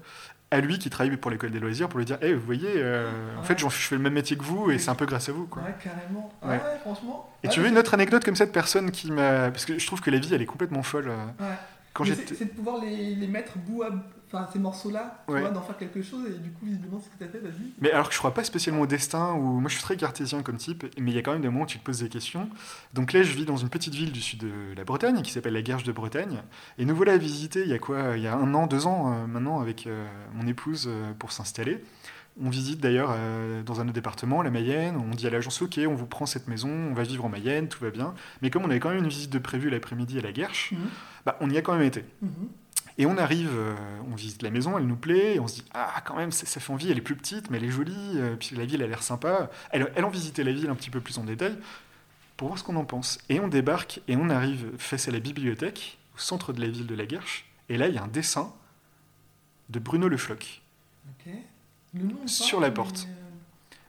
[0.53, 3.11] à lui qui travaille pour l'école des loisirs pour lui dire, hey, vous voyez, euh,
[3.39, 5.29] en fait, j'en- je fais le même métier que vous et c'est un peu grâce
[5.29, 5.63] à vous, quoi.
[5.63, 6.31] Ouais, carrément.
[6.43, 6.51] Ouais.
[6.51, 7.31] Ouais, franchement.
[7.43, 10.01] Et tu veux une autre anecdote comme cette personne qui m'a, parce que je trouve
[10.03, 11.09] que la vie, elle est complètement folle.
[11.09, 11.55] euh, Ouais.
[11.95, 13.91] Quand Mais j'étais c'est de pouvoir les, les mettre bout à
[14.33, 15.41] enfin ces morceaux-là, tu Ouais.
[15.41, 17.73] vois, d'en faire quelque chose et du coup visiblement c'est ce que t'as fait, vas-y.
[17.81, 20.43] Mais alors que je crois pas spécialement au destin, ou moi je suis très cartésien
[20.43, 22.09] comme type, mais il y a quand même des moments où tu te poses des
[22.09, 22.49] questions.
[22.95, 25.55] Donc là, je vis dans une petite ville du sud de la Bretagne qui s'appelle
[25.55, 26.43] la Guerche de Bretagne,
[26.79, 29.13] et nous voilà visiter il y a quoi Il y a un an, deux ans
[29.13, 31.85] euh, maintenant avec euh, mon épouse euh, pour s'installer.
[32.41, 33.15] On visite d'ailleurs
[33.67, 34.97] dans un autre département, la Mayenne.
[34.97, 37.69] On dit à l'agence OK, on vous prend cette maison, on va vivre en Mayenne,
[37.69, 38.15] tout va bien.
[38.41, 40.79] Mais comme on avait quand même une visite de prévue l'après-midi à la Guerche, Mhm.
[41.27, 42.07] bah, on y a quand même été.
[42.23, 42.31] Mhm.
[42.99, 43.75] Et on arrive, euh,
[44.11, 46.47] on visite la maison, elle nous plaît, et on se dit ah quand même ça,
[46.47, 48.83] ça fait envie, elle est plus petite mais elle est jolie, euh, puis la ville
[48.83, 49.51] a l'air sympa.
[49.71, 51.57] Elle, elle en visitait la ville un petit peu plus en détail
[52.37, 53.19] pour voir ce qu'on en pense.
[53.29, 56.87] Et on débarque et on arrive face à la bibliothèque au centre de la ville
[56.87, 58.53] de la Guerche, et là il y a un dessin
[59.71, 60.61] de Bruno Le Floch.
[62.27, 63.07] Sur la porte.
[63.09, 63.13] euh,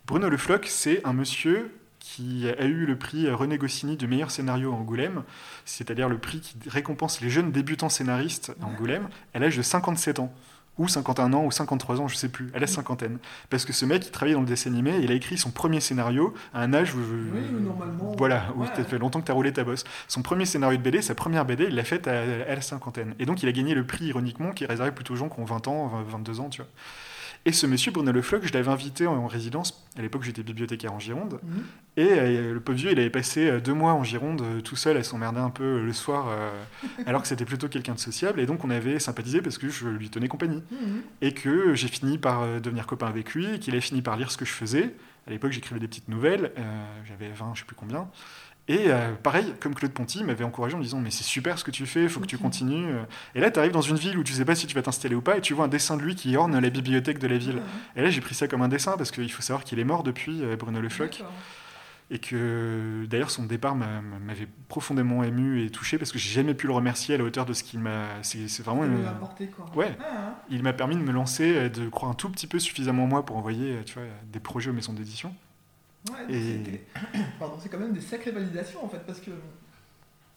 [0.08, 4.30] Bruno Le Floch, c'est un monsieur qui a eu le prix René Goscinny du meilleur
[4.30, 5.24] scénario à Angoulême,
[5.64, 10.20] c'est-à-dire le prix qui récompense les jeunes débutants scénaristes à Angoulême à l'âge de 57
[10.20, 10.34] ans.
[10.80, 13.20] Ou 51 ans, ou 53 ans, je sais plus, à la cinquantaine.
[13.52, 15.52] Parce que ce mec, il travaillait dans le dessin animé, et il a écrit son
[15.52, 16.98] premier scénario à un âge où...
[17.00, 18.16] Oui, normalement.
[18.18, 18.68] Voilà, où Ouais.
[18.76, 19.84] ça fait longtemps que tu as roulé ta bosse.
[20.08, 23.14] Son premier scénario de BD, sa première BD, il l'a faite à, à la cinquantaine.
[23.20, 25.40] Et donc il a gagné le prix, ironiquement, qui est réservé plutôt aux gens qui
[25.40, 26.72] ont 20 ans, 20, 22 ans, tu vois.
[27.46, 29.86] Et ce monsieur, Bruno Le Floch, je l'avais invité en, en résidence.
[29.98, 31.40] À l'époque, j'étais bibliothécaire en Gironde.
[31.44, 31.64] Mhm.
[31.98, 34.78] Et euh, le pauvre vieux, il avait passé euh, deux mois en Gironde euh, tout
[34.78, 36.28] seul à s'emmerder un peu le soir,
[37.06, 38.40] alors que c'était plutôt quelqu'un de sociable.
[38.40, 40.64] Et donc on avait sympathisé parce que je lui tenais compagnie.
[40.72, 41.02] Mhm.
[41.22, 44.32] Et que j'ai fini par devenir copain avec lui, et qu'il a fini par lire
[44.32, 44.96] ce que je faisais.
[45.28, 46.52] À l'époque, j'écrivais des petites nouvelles,
[47.06, 48.10] j'avais 20, je sais plus combien.
[48.70, 51.66] Et euh, pareil, comme Claude Ponty m'avait encouragé en me disant Mais c'est super ce
[51.66, 52.88] que tu fais, il faut que tu continues.
[53.36, 55.16] Et là, tu arrives dans une ville où tu sais pas si tu vas t'installer
[55.16, 57.38] ou pas, et tu vois un dessin de lui qui orne la bibliothèque de la
[57.38, 57.62] ville.
[57.98, 60.04] Et là, j'ai pris ça comme un dessin parce qu'il faut savoir qu'il est mort
[60.04, 61.22] depuis, euh, Bruno Le Floch.
[62.12, 66.54] Et que d'ailleurs son départ m'a- m'avait profondément ému et touché parce que j'ai jamais
[66.54, 68.06] pu le remercier à la hauteur de ce qu'il m'a.
[68.22, 68.82] C'est c'est vraiment.
[68.82, 69.66] Ça une- lui a apporté, quoi.
[69.76, 69.98] Ouais.
[70.00, 70.34] Ah, hein.
[70.50, 73.08] Il m'a permis de me lancer, euh, de croire un tout petit peu suffisamment en
[73.08, 75.34] moi pour envoyer euh, tu vois, des projets aux maisons d'édition.
[76.12, 76.86] Ouais, Et-
[77.60, 79.32] c'est quand même des sacrées validations en fait, parce que.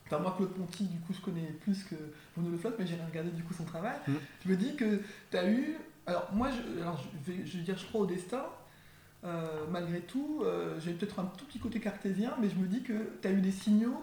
[0.07, 1.96] Enfin, moi, Claude Ponty, du coup, je connais plus que
[2.37, 3.96] Bruno Le Floch, mais j'ai regardé du coup son travail.
[4.07, 4.12] Mm.
[4.44, 5.00] Je me dis que
[5.31, 5.76] tu as eu.
[6.07, 8.44] Alors, moi, je, alors, je, vais, je dire, je crois au destin.
[9.24, 12.83] Euh, malgré tout, euh, j'ai peut-être un tout petit côté cartésien, mais je me dis
[12.83, 14.00] que tu as eu des signaux.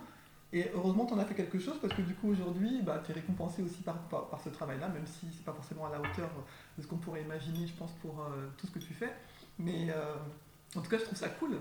[0.52, 3.12] Et heureusement, tu en as fait quelque chose parce que du coup, aujourd'hui, bah, tu
[3.12, 5.99] es récompensé aussi par, par, par ce travail-là, même si c'est pas forcément à la
[5.99, 6.30] hauteur
[6.78, 9.13] de ce qu'on pourrait imaginer, je pense, pour euh, tout ce que tu fais.
[9.58, 9.88] Mais
[10.79, 11.51] en tout cas, je trouve ça cool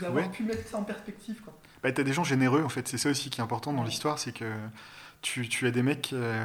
[0.00, 0.30] d'avoir Ouais.
[0.30, 1.40] pu mettre ça en perspective.
[1.42, 1.56] Quoi.
[1.82, 4.18] Bah, t'as des gens généreux en fait, c'est ça aussi qui est important dans l'histoire,
[4.18, 4.50] c'est que
[5.22, 6.44] tu, tu as des mecs euh,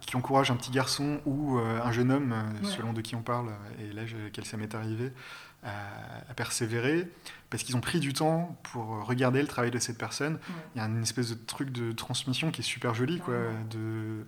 [0.00, 2.72] qui encouragent un petit garçon ou euh, un jeune homme, euh, Ouais.
[2.74, 5.12] selon de qui on parle, et l'âge auquel ça m'est arrivé,
[5.62, 5.70] à,
[6.30, 7.06] à persévérer,
[7.50, 10.38] parce qu'ils ont pris du temps pour regarder le travail de cette personne.
[10.74, 13.34] Il y a une espèce de truc de transmission qui est super joli, quoi.
[13.70, 14.24] De...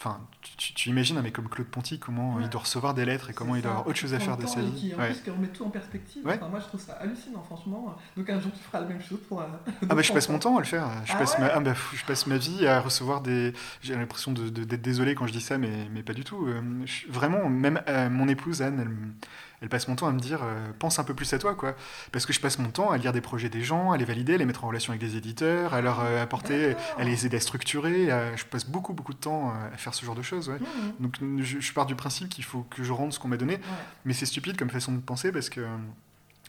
[0.00, 0.20] Enfin,
[0.56, 2.44] tu, tu- imagines un mec comme Claude Ponty, comment Ouais.
[2.44, 4.46] il doit recevoir des lettres et comment il doit avoir autre chose à faire de
[4.46, 4.92] sa vie.
[4.96, 5.10] En Ouais.
[5.10, 6.24] plus, qui remet tout en perspective.
[6.24, 6.36] Ouais.
[6.36, 7.96] Enfin, moi, je trouve ça hallucinant, franchement.
[8.16, 9.40] Donc, un jour, tu feras la même chose pour.
[9.40, 9.46] euh,
[9.90, 10.88] Ah bah je passe mon temps à le faire.
[11.04, 13.52] Je, Ah passe, ouais ma, ah bah, je passe ma vie à recevoir des...
[13.82, 16.46] J'ai l'impression de- de- d'être désolé quand je dis ça, mais, mais pas du tout.
[16.46, 19.12] Euh, je- vraiment, même euh, mon épouse Anne, elle, me-
[19.60, 21.74] elle passe mon temps à me dire euh, pense un peu plus à toi, quoi.
[22.12, 24.34] Parce que je passe mon temps à lire des projets des gens, à les valider,
[24.34, 27.36] à les mettre en relation avec des éditeurs, à leur euh, apporter, à les aider
[27.36, 28.10] à structurer.
[28.10, 30.58] à- Je passe beaucoup, beaucoup de temps euh, à faire ce genre de choses, ouais.
[30.60, 30.92] Mhm.
[31.00, 33.54] Donc je, je pars du principe qu'il faut que je rende ce qu'on m'a donné,
[33.54, 33.60] Ouais.
[34.04, 35.60] mais c'est stupide comme façon de penser parce que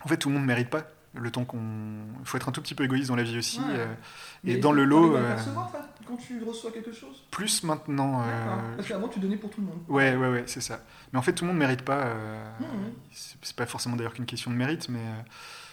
[0.04, 0.84] en fait tout le monde ne mérite pas
[1.15, 1.60] le temps qu'on.
[2.19, 3.60] Il faut être un tout petit peu égoïste dans la vie aussi.
[3.60, 3.65] Ouais.
[3.80, 3.93] euh,
[4.45, 5.52] et dans le lot, euh, ça
[6.08, 7.24] quand tu reçois quelque chose?
[7.30, 8.22] plus maintenant.
[8.22, 8.76] euh.
[8.76, 9.80] Parce qu'avant, tu donnais pour tout le monde.
[9.88, 10.82] Ouais, ouais, ouais, c'est ça.
[11.13, 11.98] Mais en fait, tout le monde ne mérite pas.
[12.06, 12.91] euh, Mhm.
[13.12, 15.22] c'est c'est pas forcément d'ailleurs qu'une question de mérite, mais euh,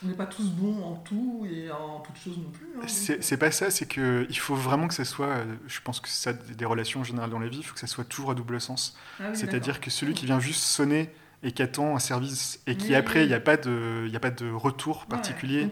[0.04, 2.66] On n'est pas tous bons en tout et en toutes choses non plus.
[2.76, 2.86] hein,
[3.20, 3.70] c'est pas ça.
[3.70, 5.36] C'est que il faut vraiment que ça soit.
[5.66, 7.86] Je pense que ça, des relations en général dans la vie, il faut que ça
[7.86, 8.96] soit toujours à double sens.
[9.20, 11.10] Ah oui, C'est-à-dire que celui qui vient juste sonner
[11.46, 13.28] et qui attend un service et qui Oui, après, il oui.
[13.28, 15.70] n'y a, pas de- il y a pas de retour particulier,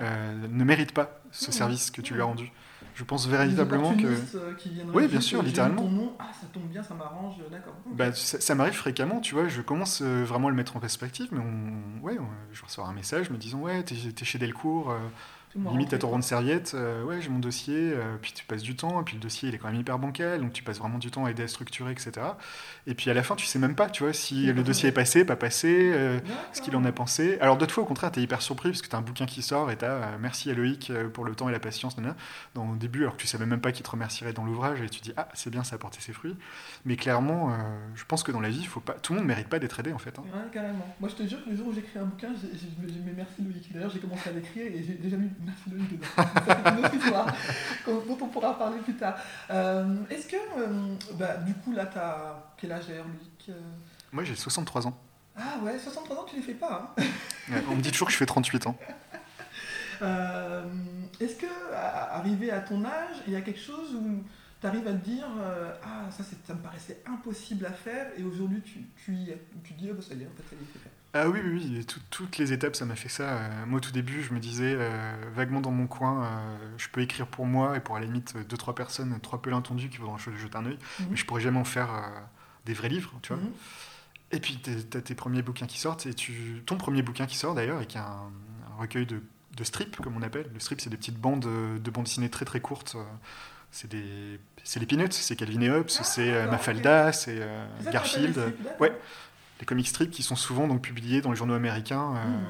[0.00, 2.50] euh, ne mérite pas ce service que tu lui as rendu.
[2.94, 4.06] Je pense véritablement que.
[4.06, 4.54] euh,
[4.92, 5.82] Oui, bien sûr, littéralement.
[5.82, 7.74] Ton nom, ah, ça tombe bien, ça m'arrange, d'accord.
[7.92, 10.80] Bah, ça, ça m'arrive fréquemment, tu vois, je commence euh, vraiment à le mettre en
[10.80, 14.38] perspective, mais on, ouais, on- je reçois un message me disant Ouais, t'es t'es chez
[14.38, 14.98] Delcourt, euh,
[15.72, 18.62] limite à ton rond de serviette, euh, ouais, j'ai mon dossier, euh, puis tu passes
[18.62, 20.78] du temps, et puis le dossier il est quand même hyper bancal, donc tu passes
[20.78, 22.12] vraiment du temps à aider à structurer, etc.
[22.86, 24.92] Et puis à la fin, tu sais même pas, tu vois, si le dossier est
[24.92, 26.18] passé, pas passé, euh,
[26.52, 27.38] ce qu'il en a pensé.
[27.40, 29.70] Alors d'autres fois, au contraire, t'es hyper surpris parce que t'as un bouquin qui sort
[29.70, 32.16] et t'as euh, merci à Loïc pour le temps et la patience, nanana,
[32.54, 34.88] dans, au début, alors que tu savais même pas qu'il te remercierait dans l'ouvrage et
[34.88, 36.36] tu dis ah c'est bien, ça a porté ses fruits.
[36.84, 37.56] Mais clairement,
[37.94, 39.92] je pense que dans la vie, faut pas, tout le monde mérite pas d'être aidé
[39.92, 40.18] en fait.
[40.18, 40.22] hein.
[40.32, 40.86] Ouais, carrément.
[41.00, 43.12] Moi, je te jure que le jour où j'écris un bouquin, j'ai j'ai- j'ai mis
[43.16, 43.72] merci Loïc.
[43.72, 46.06] D'ailleurs, j'ai commencé à l'écrire et j'ai déjà mis merci Loïc dedans.
[46.78, 47.26] Une autre histoire
[47.86, 49.16] dont on pourra parler plus tard.
[49.50, 53.52] Euh, Est-ce que, euh, bah, du coup, là, t'as quel âge d'ailleurs, Loïc Euh,
[54.12, 54.96] Moi j'ai 63 ans.
[55.36, 56.92] Ah ouais, 63 ans, tu les fais pas.
[56.98, 57.02] Hein?
[57.50, 58.76] Ouais, on me dit toujours que je fais 38 ans.
[60.02, 60.62] Euh,
[61.20, 64.22] Est-ce que, à- arrivé à ton âge, il y a quelque chose où
[64.60, 68.22] tu arrives à te dire euh, Ah, ça, ça me paraissait impossible à faire et
[68.22, 69.42] aujourd'hui, tu, tu y es?
[69.56, 70.78] Ou Tu te dis Ah, bah, ça y est, en fait, ça y est, c'est
[70.78, 70.90] fait.
[71.14, 73.22] Ah oui, oui, oui, tout- toutes les étapes, ça m'a fait ça.
[73.24, 76.88] Euh, moi, au tout début, je me disais, euh, vaguement dans mon coin, euh, je
[76.90, 79.88] peux écrire pour moi et pour à la limite deux, trois personnes, trois pelins tendus
[79.88, 81.06] qui voudront jeter un œil, Mhm.
[81.10, 82.20] mais je pourrais jamais en faire euh,
[82.66, 83.42] des vrais livres, tu vois.
[83.42, 83.50] Mhm.
[84.32, 86.62] Et puis, tu as tes premiers bouquins qui sortent, et tu...
[86.66, 89.22] ton premier bouquin qui sort d'ailleurs, et qui un, un recueil de,
[89.56, 90.50] de strips, comme on appelle.
[90.52, 91.40] Le strip, c'est des petites bandes
[91.82, 92.96] de bandes dessinées très très courtes.
[93.70, 94.38] C'est des...
[94.64, 98.54] c'est les Peanuts, c'est Calvin et Hobbes, Ah, c'est Mafalda, c'est euh, Garfield.
[98.80, 98.92] Ouais,
[99.60, 102.44] les comic strips qui sont souvent donc publiés dans les journaux américains euh, Mhm.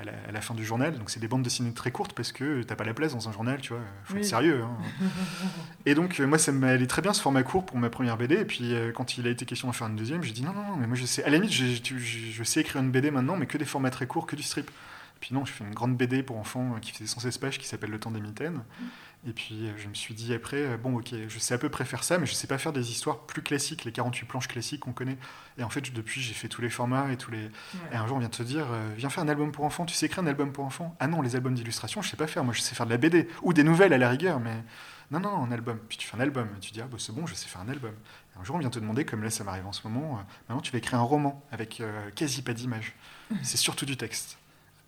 [0.00, 0.96] à, la, à la fin du journal.
[0.98, 3.32] Donc c'est des bandes dessinées très courtes parce que t'as pas la place dans un
[3.32, 3.82] journal, tu vois.
[4.04, 4.20] Faut Oui.
[4.20, 4.62] être sérieux.
[4.62, 4.76] hein.
[5.86, 8.36] et donc euh, moi ça m'allait très bien ce format court pour ma première BD.
[8.36, 10.52] Et puis euh, quand il a été question d'en faire une deuxième, j'ai dit non
[10.52, 11.22] non non, mais moi je sais.
[11.24, 11.66] À la limite, je,
[11.98, 14.70] je sais écrire une BD maintenant, mais que des formats très courts, que du strip.
[15.20, 17.90] Puis non, je fais une grande BD pour enfants qui faisait 116 pages qui s'appelle
[17.90, 18.62] Le temps des mitaines.
[19.26, 21.68] Et puis euh, je me suis dit après, euh, bon ok, je sais à peu
[21.68, 24.48] près faire ça, mais je sais pas faire des histoires plus classiques, les 48 planches
[24.48, 25.18] classiques qu'on connaît.
[25.58, 27.50] Et en fait, depuis, j'ai fait tous les formats et tous les.
[27.92, 29.84] Et un jour, on vient de te dire, euh, viens faire un album pour enfants.
[29.84, 30.96] Tu sais écrire un album pour enfants?
[31.00, 32.44] Ah non, les albums d'illustration, je sais pas faire.
[32.44, 34.64] Moi, je sais faire de la BD ou des nouvelles à la rigueur, mais
[35.10, 35.78] non, non, un album.
[35.88, 36.48] Puis tu fais un album.
[36.56, 37.92] Et tu dis, ah bah c'est bon, je sais faire un album.
[38.34, 40.22] Et un jour, on vient te demander, comme là, ça m'arrive en ce moment, euh,
[40.48, 42.94] maintenant, tu vas écrire un roman avec euh, quasi pas d'image.
[43.42, 44.39] C'est surtout du texte.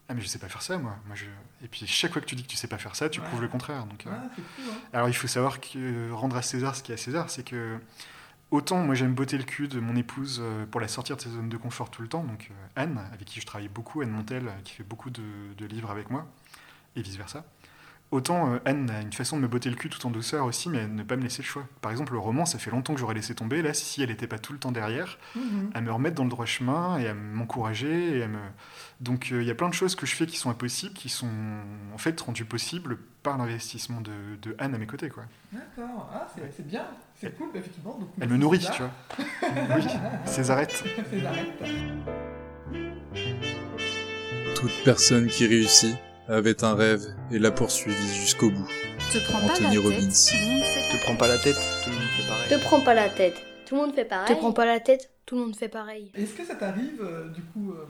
[0.09, 0.97] Ah mais je sais pas faire ça moi.
[1.07, 1.25] moi je...
[1.65, 3.27] Et puis chaque fois que tu dis que tu sais pas faire ça, tu Ouais.
[3.27, 3.87] prouves le contraire.
[3.87, 4.31] Donc, euh, hein.
[4.93, 7.45] alors il faut savoir que euh, rendre à César ce qui est à César, c'est
[7.45, 7.79] que
[8.51, 11.31] autant moi j'aime botter le cul de mon épouse euh, pour la sortir de ses
[11.31, 14.51] zones de confort tout le temps, donc Anne, avec qui je travaille beaucoup, Anne Montel,
[14.65, 15.23] qui fait beaucoup de,
[15.57, 16.27] de livres avec moi,
[16.97, 17.45] et vice-versa.
[18.13, 20.69] Autant euh, Anne a une façon de me botter le cul tout en douceur aussi,
[20.69, 21.67] mais ne pas me laisser le choix.
[21.81, 23.63] Par exemple, le roman, ça fait longtemps que j'aurais laissé tomber.
[23.63, 25.71] Là, si elle n'était pas tout le temps derrière, Mhm.
[25.75, 28.19] à me remettre dans le droit chemin et à m'encourager.
[28.19, 28.39] Et à me...
[29.01, 31.09] Donc euh, il y a plein de choses que je fais qui sont impossibles, qui
[31.09, 31.27] sont
[31.95, 35.09] en fait rendues possibles par l'investissement de, de Anne à mes côtés.
[35.09, 35.25] Quoi.
[35.51, 36.85] D'accord, ah, c'est bien,
[37.19, 37.97] c'est cool, effectivement.
[37.99, 38.91] Donc, Elle me nourrit, tu vois.
[39.77, 39.85] oui,
[40.27, 40.85] Césarette.
[41.11, 41.63] Césarette.
[44.55, 45.97] Toute personne qui réussit
[46.33, 48.69] avait un rêve et l'a poursuivi jusqu'au bout.
[49.13, 52.09] Te prends pas Anthony la tête, tout Te prends pas la tête, tout le monde
[52.17, 52.49] fait pareil.
[52.49, 53.43] Te prends pas la tête.
[53.67, 54.35] Tout le monde fait pareil.
[54.35, 55.11] Te prends pas la tête.
[55.27, 56.11] Tout le monde fait pareil.
[56.15, 57.87] Est-ce que ça t'arrive, euh, du coup, euh,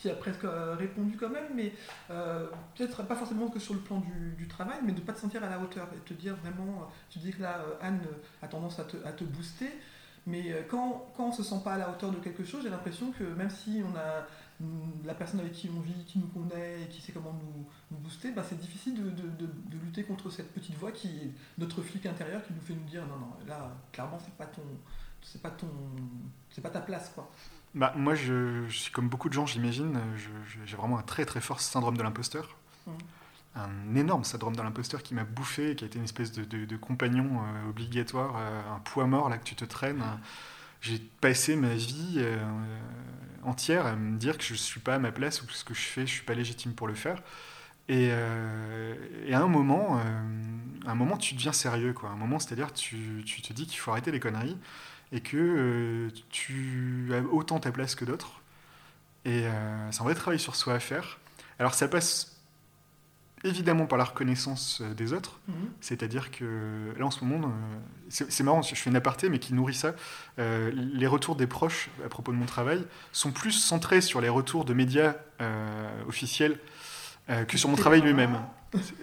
[0.00, 1.72] tu y as presque euh, répondu quand même, mais
[2.10, 5.12] euh, peut-être pas forcément que sur le plan du, du travail, mais de ne pas
[5.12, 7.86] te sentir à la hauteur et te dire vraiment, euh, tu dis que là, euh,
[7.86, 9.70] Anne euh, a tendance à te, à te booster,
[10.26, 12.70] mais euh, quand, quand on se sent pas à la hauteur de quelque chose, j'ai
[12.70, 14.26] l'impression que même si on a
[15.04, 17.96] la personne avec qui on vit, qui nous connaît et qui sait comment nous, nous
[17.98, 21.30] booster, bah, c'est difficile de, de- de- de lutter contre cette petite voix qui est
[21.58, 24.62] notre flic intérieur qui nous fait nous dire non, non, là, clairement, c'est pas ton.
[25.22, 25.68] C'est pas ton.
[26.50, 27.30] C'est pas ta place, quoi.
[27.74, 29.98] Bah, moi, je, je suis comme beaucoup de gens, j'imagine.
[30.66, 32.56] J'ai vraiment un très très fort syndrome de l'imposteur.
[32.86, 32.92] Mhm.
[33.56, 37.42] Un énorme syndrome de l'imposteur qui m'a bouffé, qui a été une espèce de compagnon
[37.42, 40.02] euh, obligatoire, euh, un poids mort là que tu te traînes.
[40.80, 42.38] J'ai passé ma vie euh,
[43.44, 45.64] entière à me dire que je ne suis pas à ma place ou que ce
[45.64, 47.22] que je fais, je suis pas légitime pour le faire.
[47.88, 48.94] Et, euh,
[49.32, 50.02] à un moment, euh,
[50.86, 52.10] un moment, tu deviens sérieux, quoi.
[52.10, 54.56] Un moment, c'est-à-dire, tu, tu te dis qu'il faut arrêter les conneries
[55.12, 58.40] et que euh, tu as autant ta place que d'autres.
[59.24, 59.44] Et
[59.90, 61.18] c'est un vrai travail sur soi à faire.
[61.58, 62.39] Alors, ça passe
[63.44, 65.40] évidemment par la reconnaissance euh, des autres.
[65.48, 65.54] Mhm.
[65.80, 67.50] C'est-à-dire que là en ce moment, euh,
[68.08, 69.94] c'est marrant, je fais une aparté, mais qui nourrit ça.
[70.38, 74.28] Euh, les retours des proches à propos de mon travail sont plus centrés sur les
[74.28, 76.58] retours de médias euh, officiels
[77.30, 78.38] euh, que sur mon travail lui-même.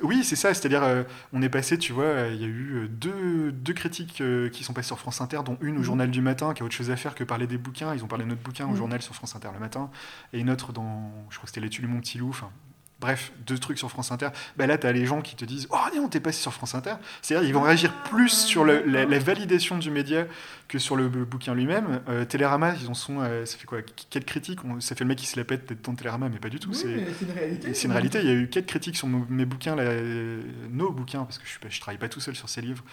[0.02, 3.74] Oui, c'est ça, c'est-à-dire on est passé, tu vois, il y a eu deux, deux
[3.74, 4.24] critiques
[4.54, 5.84] qui sont passées sur France Inter, dont une au Mhm.
[5.84, 7.94] journal du matin, qui a autre chose à faire que parler des bouquins.
[7.94, 8.78] Ils ont parlé de notre bouquin au Mhm.
[8.78, 9.92] journal sur France Inter le matin,
[10.32, 12.50] et une autre dans, je crois que c'était l'étude du Mon Petit Loup, enfin,
[13.00, 14.30] Bref, deux trucs sur France Inter.
[14.58, 16.74] Bah là, tu as les gens qui te disent Oh, non, t'es passé sur France
[16.74, 16.96] Inter.
[17.22, 20.26] C'est-à-dire, ils vont réagir plus sur le- la, la validation du média
[20.68, 22.02] que sur le, bouquin lui-même.
[22.10, 23.22] Euh, Télérama, ils en sont.
[23.22, 23.80] euh, ça fait quoi
[24.10, 24.66] Quatre critiques?
[24.66, 26.60] On- Ça fait le mec qui se la pète d'être dans Télérama, mais pas du
[26.60, 26.70] tout.
[26.72, 26.88] Oui, c'est.
[27.24, 27.74] une réalité.
[27.76, 30.92] C'est une réalité, il y a eu quatre critiques sur mes bouquins, là, euh, nos
[30.92, 32.84] bouquins, parce que je ne travaille pas tout seul sur ces livres,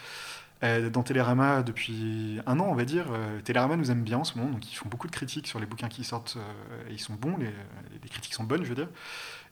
[0.63, 3.07] euh, dans Télérama depuis un an, on va dire.
[3.11, 5.59] Euh, Télérama nous aime bien en ce moment, donc ils font beaucoup de critiques sur
[5.59, 7.49] les bouquins qui sortent, euh, et ils sont bons, les,
[8.03, 8.87] les critiques sont bonnes, je veux dire.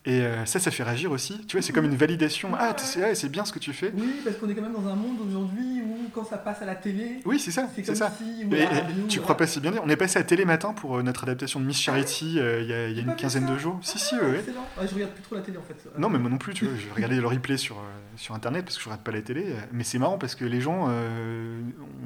[0.05, 1.45] Et euh, ça, ça fait réagir aussi.
[1.47, 2.49] Tu vois, c'est comme une validation.
[2.59, 3.93] Ah, c'est ouais, c'est bien ce que tu fais.
[3.95, 6.65] Oui, parce qu'on est quand même dans un monde aujourd'hui où quand ça passe à
[6.65, 8.11] la télé, Oui, c'est ça, c'est ça.
[8.17, 8.41] si...
[8.53, 8.67] Et
[9.07, 11.61] tu crois pas si bien dire On est passé à Télématin pour euh, notre adaptation
[11.61, 13.79] de Miss Charity euh, il y a, il y a J'ai une quinzaine de jours.
[13.81, 14.65] Si, si, Ah, ouais, excellent.
[14.77, 15.75] Ouais, je regarde plus trop la télé en fait.
[15.97, 16.73] Non, mais moi non plus, tu vois.
[16.77, 17.81] Je regardais le replay sur, euh,
[18.17, 19.55] sur Internet parce que je regarde pas la télé.
[19.71, 20.89] Mais c'est marrant parce que les gens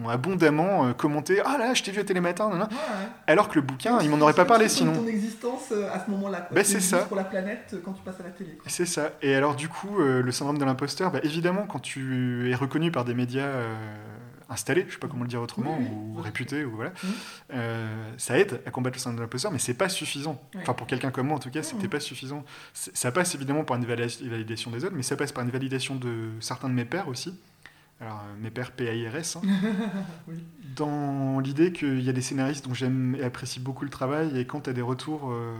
[0.04, 2.68] ont abondamment commenté Ah là, je t'ai vu à Télématin, nan, nan.
[2.70, 3.10] Ouais, ouais.
[3.26, 4.94] alors que le bouquin, ils m'en auraient pas parlé sinon.
[4.94, 6.48] ton existence à ce moment-là.
[6.52, 7.00] Bah, C'est ça.
[7.00, 8.58] pour la planète quand tu passes à la télé.
[8.68, 9.12] C'est ça.
[9.22, 12.92] Et alors, du coup, euh, le syndrome de l'imposteur, bah, évidemment, quand tu es reconnu
[12.92, 13.76] par des médias euh,
[14.50, 15.96] installés, je sais pas comment le dire autrement, Oui, oui.
[16.18, 17.10] ou réputés, ou voilà, Mhm.
[17.54, 20.42] euh, ça aide à combattre le syndrome de l'imposteur, mais c'est pas suffisant.
[20.58, 21.90] Enfin, pour quelqu'un comme moi, en tout cas, c'était Mhm.
[21.90, 22.44] pas suffisant.
[22.74, 25.96] Ça passe évidemment par une valida- validation des autres, mais ça passe par une validation
[25.96, 27.34] de certains de mes pairs aussi.
[28.00, 29.42] Alors, mes pairs PAIRS, hein,
[30.28, 30.44] Oui.
[30.76, 34.46] dans l'idée qu'il y a des scénaristes dont j'aime et apprécie beaucoup le travail, et
[34.46, 35.56] quand tu as des retours euh,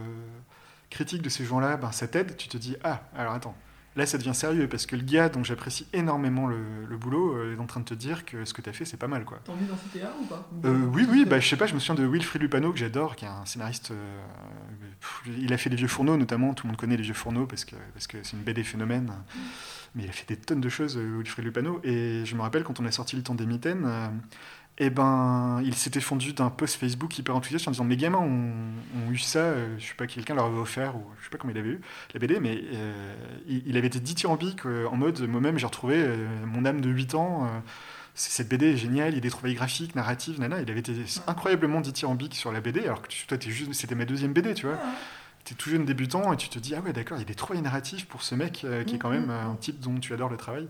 [0.90, 3.56] critiques de ces gens-là, ben, ça t'aide, tu te dis Ah, alors attends,
[3.96, 7.54] là ça devient sérieux, parce que le gars dont j'apprécie énormément le, le boulot euh,
[7.56, 9.24] est en train de te dire que ce que tu as fait, c'est pas mal.
[9.24, 9.40] quoi.
[9.44, 10.48] T'as envie d'en citer un ou pas?
[10.64, 13.16] Euh, oui, oui, bah, je sais pas, je me souviens de Wilfried Lupano, que j'adore,
[13.16, 13.90] qui est un scénariste.
[13.90, 14.20] euh,
[15.00, 17.46] pff, il a fait Les Vieux Fourneaux, notamment, tout le monde connaît Les Vieux Fourneaux,
[17.46, 19.12] parce que parce que c'est une BD phénomène.
[19.94, 21.80] Mais il a fait des tonnes de choses, Wilfried Lupano.
[21.82, 23.88] Et je me rappelle, quand on a sorti Le Temps des Mitaines,
[24.80, 28.18] euh, eh ben, il s'était fondu d'un post Facebook hyper enthousiaste en disant Mes gamins
[28.18, 31.38] ont, eu ça, euh, je sais pas, quelqu'un leur avait offert, ou je sais pas
[31.38, 31.80] comment il avait eu,
[32.14, 33.16] la BD, mais euh,
[33.48, 37.14] il, avait été dithyrambique euh, en mode Moi-même, j'ai retrouvé euh, mon âme de 8
[37.14, 37.48] ans.
[38.14, 40.60] cette BD est géniale, il des trouvailles graphiques, narratives, nana.
[40.60, 40.92] Il avait été
[41.26, 44.66] incroyablement dithyrambique sur la BD, alors que toi, t'es juste, c'était ma deuxième BD, tu
[44.66, 44.78] vois.
[45.48, 47.26] Ah, T'es tout jeune débutant et tu te dis ah ouais d'accord il y a
[47.26, 49.98] des trouvailles narratives pour ce mec euh, qui est quand même euh, un type dont
[49.98, 50.68] tu adores le travail.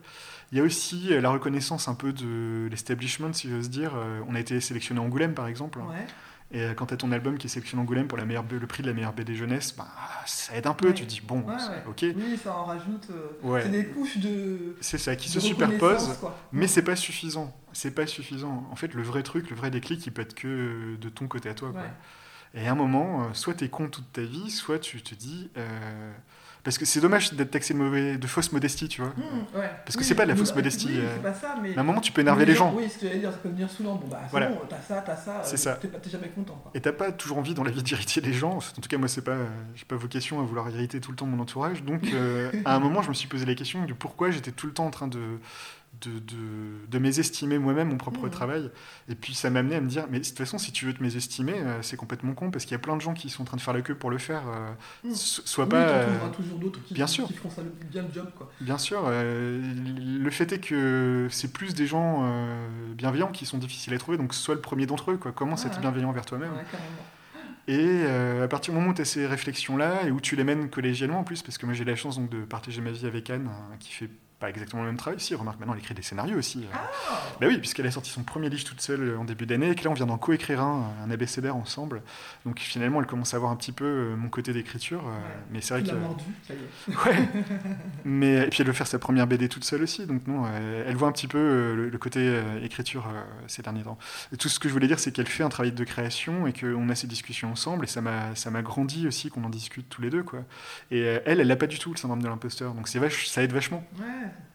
[0.53, 3.93] Il y a aussi euh, la reconnaissance un peu de l'establishment si j'ose dire.
[4.29, 5.79] On a été sélectionné à Angoulême par exemple.
[5.81, 6.07] Ouais.
[6.51, 8.83] Et quand t'as ton album qui est sélectionné à Angoulême pour la meilleure, le prix
[8.83, 9.87] de la meilleure BD jeunesse, bah,
[10.25, 10.89] ça aide un peu.
[10.89, 10.95] Ouais.
[10.95, 11.83] Tu dis bon Ouais, c'est- ouais.
[12.13, 13.09] ok Oui, ça en rajoute.
[13.11, 13.63] euh, Ouais.
[13.65, 14.77] C'est des couches de.
[14.81, 16.19] c'est ça qui se reconnaissance, superpose.
[16.21, 16.39] quoi.
[16.53, 17.55] Mais c'est pas suffisant.
[17.75, 18.67] C'est pas suffisant.
[18.71, 21.51] En fait, le vrai truc, le vrai déclic, il peut être que de ton côté
[21.51, 21.71] à toi.
[21.73, 21.83] quoi.
[22.55, 25.51] Et à un moment, euh, soit t'es con toute ta vie, soit tu te dis.
[25.59, 26.13] euh,
[26.65, 29.11] Parce que c'est dommage d'être taxé de, mauvais, de fausse modestie, tu vois.
[29.17, 29.71] Mmh, ouais.
[29.85, 31.77] Parce que Oui, c'est pas de la fausse modestie, Oui, euh, c'est pas ça, mais.
[31.77, 32.73] À un moment, tu peux énerver les gens.
[32.75, 33.95] Oui, ce que j'allais dire, ça peut venir saoulant.
[33.97, 34.49] Bon, bah, c'est Voilà.
[34.49, 35.41] bon, t'as ça, t'as ça.
[35.45, 35.75] C'est ça.
[35.81, 36.71] T'es jamais content, quoi.
[36.75, 38.57] Et t'as pas toujours envie dans la vie d'irriter les gens.
[38.57, 39.37] En tout cas, moi, c'est pas,
[39.75, 41.83] j'ai pas vocation à vouloir irriter tout le temps mon entourage.
[41.85, 44.67] Donc, euh, à un moment, je me suis posé la question du pourquoi j'étais tout
[44.67, 45.21] le temps en train de
[46.01, 48.31] de, de, de mésestimer moi-même mon propre Mhm.
[48.31, 48.71] travail.
[49.09, 50.95] Et puis, ça m'a amené à me dire, mais de toute façon, si tu veux
[50.95, 53.43] te mésestimer, euh, c'est complètement con parce qu'il y a plein de gens qui sont
[53.43, 54.43] en train de faire la queue pour le faire.
[54.49, 55.77] euh, so- Soit Oui, pas.
[55.77, 57.27] euh, trouveras toujours d'autres qui, bien qui- sûr.
[57.27, 58.51] qui feront ça le- bien le job, quoi.
[58.61, 59.61] Bien sûr, euh,
[59.97, 62.29] le fait est que c'est plus des gens
[62.95, 65.17] bienveillants qui sont difficiles à trouver, donc sois le premier d'entre eux.
[65.17, 65.33] Quoi.
[65.33, 66.53] Commence à être bienveillant envers toi-même.
[66.53, 66.65] Ouais.
[67.71, 68.07] Et
[68.43, 71.21] à partir du moment où tu as ces réflexions-là, et où tu les mènes collégialement
[71.21, 73.49] en plus, parce que moi j'ai la chance donc, de partager ma vie avec Anne,
[73.51, 74.09] hein, qui fait
[74.41, 75.19] pas exactement le même travail.
[75.19, 76.65] Si, remarque, maintenant elle écrit des scénarios aussi.
[76.73, 76.79] Ah
[77.41, 79.75] Bah oui, puisqu'elle a sorti son premier livre toute seule euh, en début d'année, et
[79.75, 82.03] que là on vient d'en coécrire un, un abécédaire ensemble.
[82.47, 85.03] Donc finalement elle commence à voir un petit peu euh, mon côté d'écriture.
[85.09, 85.19] euh,
[85.51, 85.95] Mais c'est vrai que.
[85.97, 86.97] mordu, ça y est.
[87.07, 87.29] Ouais.
[88.05, 90.85] Mais et puis elle veut faire sa première BD toute seule aussi, donc non, euh,
[90.87, 93.99] elle voit un petit peu euh, le, le côté euh, écriture euh, ces derniers temps.
[94.33, 96.53] Et tout ce que je voulais dire, c'est qu'elle fait un travail de création et
[96.53, 100.11] qu'on a ces discussions ensemble, et ça m'a grandi aussi qu'on en discute tous les
[100.11, 100.41] deux, quoi.
[100.91, 103.43] Et euh, elle, elle n'a pas du tout le syndrome de l'imposteur, donc vache, ça
[103.43, 103.85] aide vachement.
[103.99, 104.05] Ouais,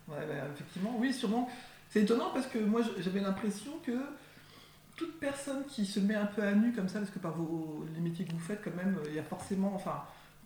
[0.07, 1.49] ouais, bah, effectivement, oui, sûrement.
[1.89, 3.91] C'est étonnant parce que moi j'avais l'impression que
[4.95, 7.85] toute personne qui se met un peu à nu comme ça, parce que par vos,
[7.95, 10.03] les métiers que vous faites, quand même, il y a forcément, enfin,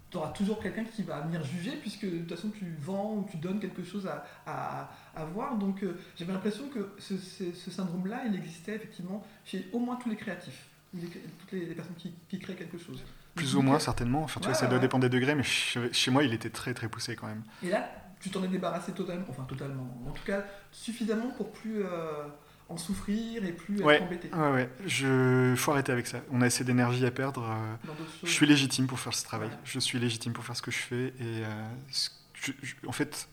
[0.10, 3.28] tu auras toujours quelqu'un qui va venir juger, puisque de toute façon tu vends ou
[3.30, 5.58] tu donnes quelque chose à, à, à voir.
[5.58, 9.98] Donc euh, j'avais l'impression que ce, ce- ce syndrome-là, il existait effectivement chez au moins
[9.98, 13.04] tous les créatifs, les- toutes les, les personnes qui, qui créent quelque chose.
[13.36, 14.24] Plus ou moins, certainement.
[14.24, 16.50] Enfin, tu Ouais, vois, ça doit dépendre des degrés, mais chez, chez moi, il était
[16.50, 17.44] très, très poussé quand même.
[17.62, 17.88] Et là,
[18.20, 22.24] tu t'en es débarrassé totalement, enfin totalement, en tout cas suffisamment pour plus euh,
[22.70, 23.96] en souffrir et plus Ouais.
[23.96, 24.70] être embêté Ouais, ouais.
[24.86, 25.54] Je...
[25.56, 26.20] faut arrêter avec ça.
[26.32, 27.44] On a assez d'énergie à perdre.
[27.50, 27.92] euh,
[28.24, 29.48] Je suis légitime pour faire ce travail.
[29.50, 29.54] Ouais.
[29.64, 31.06] Je suis légitime pour faire ce que je fais.
[31.08, 31.14] Et
[31.46, 33.30] euh, ce- je- je- en fait,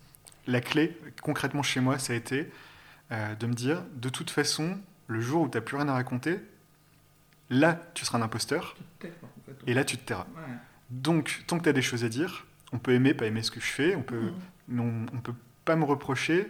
[0.47, 2.51] la clé, concrètement chez moi, ça a été
[3.11, 6.41] de me dire, de toute façon, le jour où tu n'as plus rien à raconter,
[7.51, 8.77] là, tu seras un imposteur.
[9.03, 9.07] En
[9.47, 9.57] fait.
[9.67, 10.27] Et là, tu te tairas.
[10.91, 13.51] Donc, tant que tu as des choses à dire, on peut aimer, pas aimer ce
[13.51, 14.35] que je fais, on peut, Mhm.
[14.71, 14.75] On
[15.15, 16.49] ne peut pas me reprocher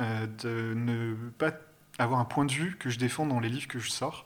[0.00, 1.52] euh, de ne pas
[1.98, 4.24] avoir un point de vue que je défends dans les livres que je sors.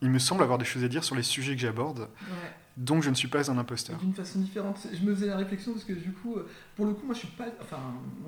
[0.00, 2.50] Il me semble avoir des choses à dire sur les sujets que j'aborde, Ouais.
[2.76, 3.98] donc je ne suis pas un imposteur.
[3.98, 4.84] D'une façon différente.
[4.92, 7.20] Je me faisais la réflexion parce que du coup, euh, pour le coup, moi je
[7.20, 7.44] suis pas.
[7.60, 7.78] Enfin,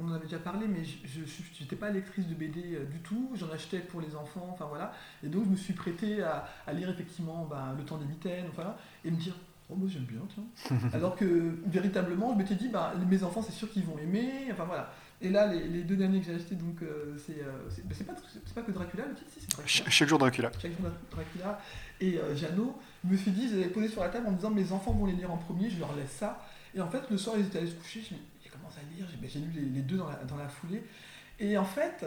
[0.00, 1.20] on en avait déjà parlé, mais je
[1.60, 3.30] n'étais pas lectrice de BD euh, du tout.
[3.34, 4.92] J'en achetais pour les enfants, enfin voilà.
[5.24, 8.46] Et donc je me suis prêté à, à lire effectivement ben, Le temps des mitaines,
[8.54, 9.34] voilà, et me dire.
[9.70, 10.78] Oh, moi j'aime bien, tiens.
[10.92, 14.48] Alors que véritablement, je m'étais dit, bah, mes enfants, c'est sûr qu'ils vont aimer.
[14.52, 14.92] Enfin voilà.
[15.22, 17.94] Et là, les, les deux derniers que j'ai achetés, donc euh, c'est euh, c'est bah,
[17.96, 19.68] c'est pas, c'est pas que Dracula, le titre, si, c'est Dracula.
[19.68, 20.50] Ch- chaque jour Dracula.
[20.60, 21.58] Chaque jour Dracula
[22.00, 24.32] et euh, Jeannot, je me suis dit, je les avais posés sur la table en
[24.32, 26.44] me disant mes enfants vont les lire en premier, je leur laisse ça.
[26.74, 28.94] Et en fait, le soir, ils étaient allés se coucher, je me j'ai commencé à
[28.94, 30.82] lire, j'ai ben, j'ai lu les, les deux dans la, dans la foulée.
[31.40, 32.04] Et en fait,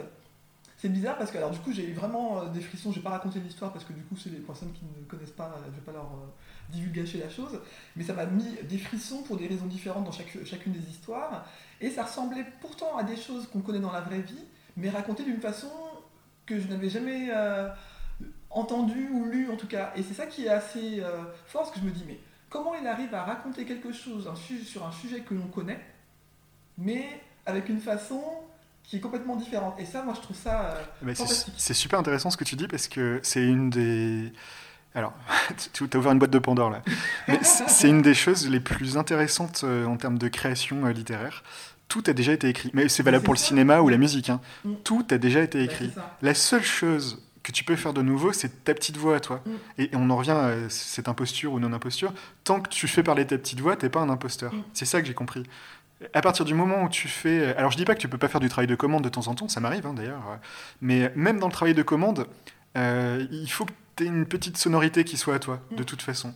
[0.78, 3.02] c'est bizarre parce que, alors du coup, j'ai eu vraiment euh, des frissons, je vais
[3.02, 5.66] pas raconter l'histoire parce que du coup, c'est les personnes qui ne connaissent pas, euh,
[5.66, 7.60] je vais pas leur euh, divulgacher la chose,
[7.96, 11.44] mais ça m'a mis des frissons pour des raisons différentes dans chacune des histoires.
[11.80, 14.44] Et ça ressemblait pourtant à des choses qu'on connaît dans la vraie vie,
[14.76, 15.70] mais racontées d'une façon
[16.46, 17.28] que je n'avais jamais.
[17.34, 17.68] euh,
[18.50, 19.92] entendu ou lu en tout cas.
[19.94, 21.02] Et c'est ça qui est assez
[21.46, 24.28] fort, parce que je me dis, mais comment il arrive à raconter quelque chose
[24.64, 25.78] sur un sujet que l'on connaît,
[26.78, 28.22] mais avec une façon
[28.88, 29.74] qui est complètement différente.
[29.78, 30.74] Et ça, moi, je trouve ça
[31.04, 31.52] euh, fantastique.
[31.58, 34.32] c'est super intéressant ce que tu dis parce que c'est une des.
[34.94, 35.12] Alors,
[35.74, 36.82] tu as ouvert une boîte de Pandore là.
[37.28, 41.42] Mais c'est une des choses les plus intéressantes euh, en termes de création euh, littéraire.
[41.88, 42.70] Tout a déjà été écrit.
[42.74, 44.30] Mais c'est valable pour le cinéma ou la musique.
[44.30, 44.40] hein.
[44.64, 44.74] Mm.
[44.84, 45.92] Tout a déjà été Bah, écrit.
[46.22, 49.42] La seule chose que tu peux faire de nouveau, c'est ta petite voix à toi.
[49.46, 49.50] Mm.
[49.78, 52.12] Et, et on en revient à cette imposture ou non-imposture.
[52.44, 54.52] Tant que tu fais parler ta petite voix, t'es pas un imposteur.
[54.54, 54.62] Mm.
[54.74, 55.44] C'est ça que j'ai compris.
[56.14, 57.54] À partir du moment où tu fais...
[57.56, 59.26] Alors je dis pas que tu peux pas faire du travail de commande de temps
[59.28, 60.22] en temps, ça m'arrive hein, d'ailleurs.
[60.30, 60.36] euh,
[60.80, 62.26] Mais même dans le travail de commande,
[62.76, 65.86] euh, il faut que tu aies une petite sonorité qui soit à toi, de Mm.
[65.86, 66.34] toute façon.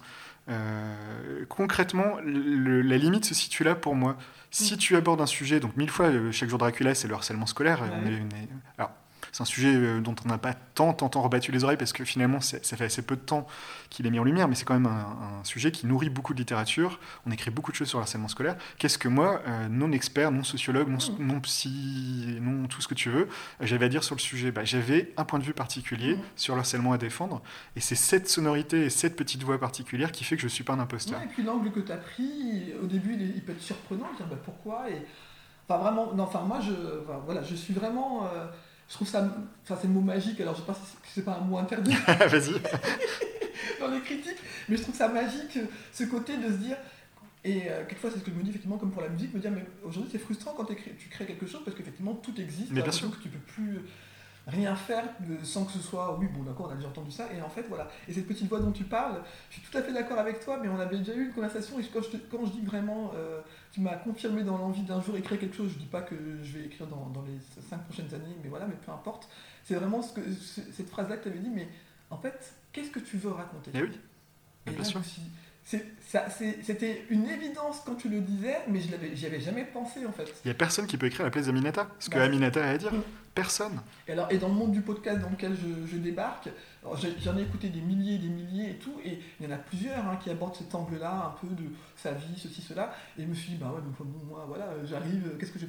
[0.48, 4.16] Euh, concrètement, le- la limite se situe là pour moi.
[4.50, 7.46] Si tu abordes un sujet, donc mille fois, euh, chaque jour Dracula, c'est le harcèlement
[7.46, 7.78] scolaire.
[7.84, 8.12] et on Ouais.
[8.14, 8.48] est- on est-
[8.78, 8.90] alors,
[9.32, 11.92] c'est un sujet euh, dont on n'a pas tant, tant, tant rebattu les oreilles parce
[11.92, 13.46] que finalement, ça fait assez peu de temps
[13.90, 16.34] qu'il est mis en lumière, mais c'est quand même un, un sujet qui nourrit beaucoup
[16.34, 17.00] de littérature.
[17.26, 18.56] On écrit beaucoup de choses sur le harcèlement scolaire.
[18.78, 21.26] Qu'est-ce que moi, euh, non expert, non sociologue, non, Mm.
[21.26, 23.28] non psy, non tout ce que tu veux,
[23.60, 24.50] j'avais à dire sur le sujet?
[24.52, 26.20] Bah, J'avais un point de vue particulier Mm.
[26.36, 27.42] sur le harcèlement à défendre,
[27.76, 30.74] et c'est cette sonorité et cette petite voix particulière qui fait que je suis pas
[30.74, 31.18] un imposteur.
[31.18, 34.26] Ouais, et puis l'angle que tu as pris, au début, il, peut être surprenant, dire
[34.26, 35.02] bah, pourquoi et,
[35.68, 38.26] Enfin, vraiment, non, enfin, moi, je, enfin, voilà, je suis vraiment.
[38.26, 38.46] euh,
[38.92, 39.26] je trouve ça.
[39.64, 40.80] Enfin, c'est le mot magique, alors je sais pas si
[41.14, 41.94] c'est- pas un mot interdit
[42.28, 42.52] Vas-y.
[43.80, 44.36] dans les critiques,
[44.68, 45.58] mais je trouve ça magique,
[45.94, 46.76] ce côté de se dire.
[47.44, 49.40] Et euh, quelquefois, c'est ce que je me dis, effectivement, comme pour la musique, me
[49.40, 50.76] dire, mais aujourd'hui, c'est frustrant quand tu
[51.10, 52.68] crées quelque chose parce qu'effectivement, tout existe.
[52.68, 53.80] Mais bien l'impression que tu peux plus
[54.46, 57.28] rien faire de- sans que ce soit, oui, bon, d'accord, on a déjà entendu ça,
[57.32, 57.88] et en fait, voilà.
[58.08, 60.58] Et cette petite voix dont tu parles, je suis tout à fait d'accord avec toi,
[60.60, 63.12] mais on avait déjà eu une conversation, et quand je, te- quand je dis vraiment,
[63.14, 63.40] euh,
[63.72, 66.58] tu m'as confirmé dans l'envie d'un jour écrire quelque chose, je dis pas que je
[66.58, 69.28] vais écrire dans, dans les cinq prochaines années, mais voilà, mais peu importe.
[69.64, 71.68] C'est vraiment ce que, ce- cette phrase-là que tu avais dit, mais
[72.10, 73.90] en fait, qu'est-ce que tu veux raconter Eh oui.
[74.66, 75.00] et bien là, sûr.
[76.62, 80.12] c'était une évidence quand tu le disais, mais je l'avais, j'y avais jamais pensé en
[80.12, 80.32] fait.
[80.44, 81.88] Il y a personne qui peut écrire à la place d'Aminata.
[81.98, 82.92] Ce que Bah, Aminata a à dire.
[83.34, 83.80] Personne.
[84.06, 86.50] Et, alors, et dans le monde du podcast dans lequel je, je débarque,
[87.18, 89.58] j'en ai écouté des milliers et des milliers et tout, et il y en a
[89.58, 91.64] plusieurs hein, qui abordent cet angle-là, un peu de
[91.96, 94.66] sa vie, ceci, cela, et je me suis dit, bah ouais, mais bon, moi, voilà,
[94.84, 95.66] j'arrive, euh, qu'est-ce que je...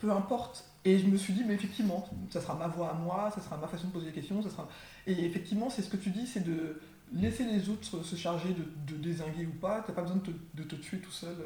[0.00, 0.64] Peu importe.
[0.84, 3.56] Et je me suis dit, mais effectivement, ça sera ma voix à moi, ça sera
[3.56, 4.68] ma façon de poser des questions, ça sera...
[5.06, 6.80] Et effectivement, c'est ce que tu dis, c'est de
[7.12, 10.30] laisser les autres se charger de, de désinguer ou pas, t'as pas besoin de te,
[10.54, 11.36] de te tuer tout seul.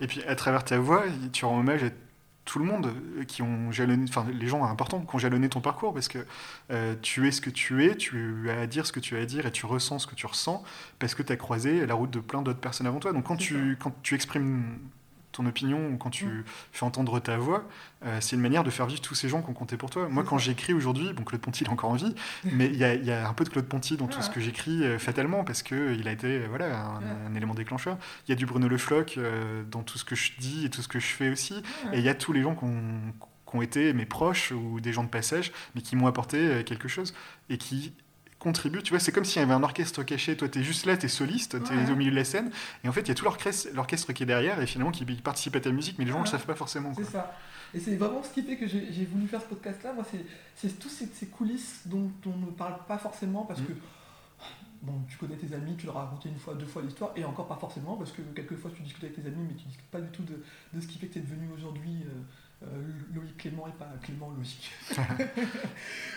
[0.00, 1.90] Et puis à travers ta voix, tu rends hommage à
[2.44, 2.92] tout le monde
[3.28, 6.26] qui ont jalonné, enfin les gens importants qui ont jalonné ton parcours parce que
[6.70, 9.20] euh, tu es ce que tu es, tu as à dire ce que tu as
[9.20, 10.62] à dire et tu ressens ce que tu ressens
[10.98, 13.12] parce que tu as croisé la route de plein d'autres personnes avant toi.
[13.12, 14.78] Donc quand tu, quand tu exprimes
[15.32, 16.44] ton opinion ou quand tu Mm.
[16.72, 17.64] fais entendre ta voix,
[18.04, 20.08] euh, c'est une manière de faire vivre tous ces gens qui ont compté pour toi.
[20.08, 22.14] Moi quand j'écris aujourd'hui, bon Claude Ponty il est encore en vie,
[22.44, 24.22] mais il y y a un peu de Claude Ponty dans tout Ouais.
[24.22, 27.06] ce que j'écris euh, fatalement parce que il a été euh, voilà un, Ouais.
[27.30, 27.96] un élément déclencheur.
[28.26, 30.70] Il y a du Bruno Le Floch euh, dans tout ce que je dis et
[30.70, 31.54] tout ce que je fais aussi.
[31.92, 32.82] Et il y a tous les gens qui ont,
[33.48, 36.62] qui ont été mes proches ou des gens de passage, mais qui m'ont apporté euh,
[36.62, 37.14] quelque chose
[37.48, 37.92] et qui
[38.42, 38.82] contribuent.
[38.82, 40.36] Tu vois, c'est comme s'il y avait un orchestre caché.
[40.36, 41.90] Toi, tu es juste là, tu es soliste, tu es Ouais.
[41.90, 42.50] au milieu de la scène.
[42.84, 45.56] Et en fait, il y a tout l'orchestre qui est derrière et finalement qui participe
[45.56, 46.92] à ta musique, mais les gens ne le savent pas forcément.
[46.96, 47.34] C'est ça.
[47.74, 49.92] Et c'est vraiment ce qui fait que j'ai voulu faire ce podcast-là.
[49.94, 50.24] Moi, c'est-
[50.56, 53.66] c'est tous ces, ces coulisses dont on ne parle pas forcément parce Mm.
[53.66, 53.72] que.
[54.82, 57.24] Bon, tu connais tes amis, tu leur as raconté une fois, deux fois l'histoire, et
[57.24, 60.00] encore pas forcément, parce que quelquefois tu discutes avec tes amis, mais tu discutes pas
[60.00, 60.42] du tout de,
[60.74, 62.10] de ce qui fait que tu es devenu aujourd'hui euh,
[63.14, 64.70] Loïc Clément et pas Clément Loïc.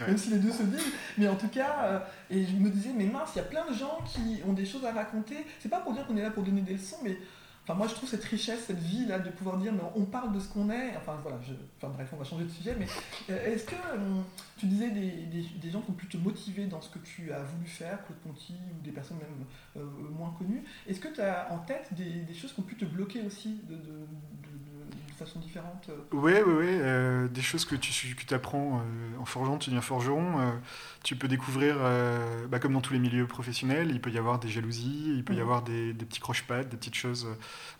[0.07, 2.91] Même si les deux se disent, mais en tout cas, euh, et je me disais,
[2.95, 5.45] mais mince, il y a plein de gens qui ont des choses à raconter.
[5.59, 7.17] C'est pas pour dire qu'on est là pour donner des leçons, mais
[7.67, 10.31] Enfin, moi, je trouve cette richesse, cette vie là, de pouvoir dire, mais on parle
[10.31, 10.95] de ce qu'on est.
[10.97, 11.53] Enfin, voilà, je...
[11.77, 12.85] enfin, bref, on va changer de sujet, mais
[13.31, 14.21] euh, est-ce que euh,
[14.55, 17.31] tu disais des, des, des gens qui ont pu te motiver dans ce que tu
[17.31, 19.85] as voulu faire, Claude Ponty ou des personnes même euh,
[20.15, 22.85] moins connues Est-ce que tu as en tête des, des choses qui ont pu te
[22.85, 23.79] bloquer aussi de
[25.15, 25.95] façon différente euh
[26.43, 26.79] ouais.
[26.81, 30.39] euh, des choses que tu que apprends euh, en forgeant, tu deviens forgeron.
[30.39, 30.51] euh,
[31.03, 31.75] tu peux découvrir,
[32.49, 35.33] bah, comme dans tous les milieux professionnels, il peut y avoir des jalousies, il peut
[35.33, 35.41] y Mhm.
[35.41, 37.27] avoir des, des petits croche-pattes, des petites choses.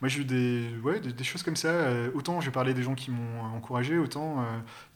[0.02, 1.72] Moi, j'ai eu des, ouais, des, des choses comme ça.
[2.14, 4.46] autant j'ai parlé des gens qui m'ont encouragé, autant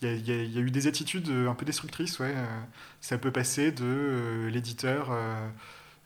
[0.01, 2.19] il y, y a- il y a eu des attitudes un peu destructrices.
[2.19, 2.35] Ouais,
[3.01, 5.09] ça peut passer de l'éditeur.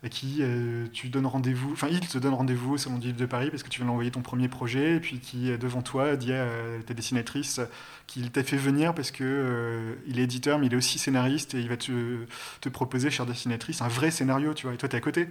[0.04, 3.06] Euh, à qui euh, tu donnes rendez-vous, enfin il te donne rendez-vous au Salon du
[3.08, 5.56] Livre de Paris parce que tu viens d'envoyer ton premier projet, et puis qui euh,
[5.56, 6.46] devant toi dit à
[6.86, 7.60] ta dessinatrice
[8.06, 11.54] qu'il t'a fait venir parce que euh, il est éditeur mais il est aussi scénariste
[11.54, 11.92] et il va te,
[12.60, 15.28] te proposer, chère dessinatrice, un vrai scénario, tu vois, et toi t'es à côté.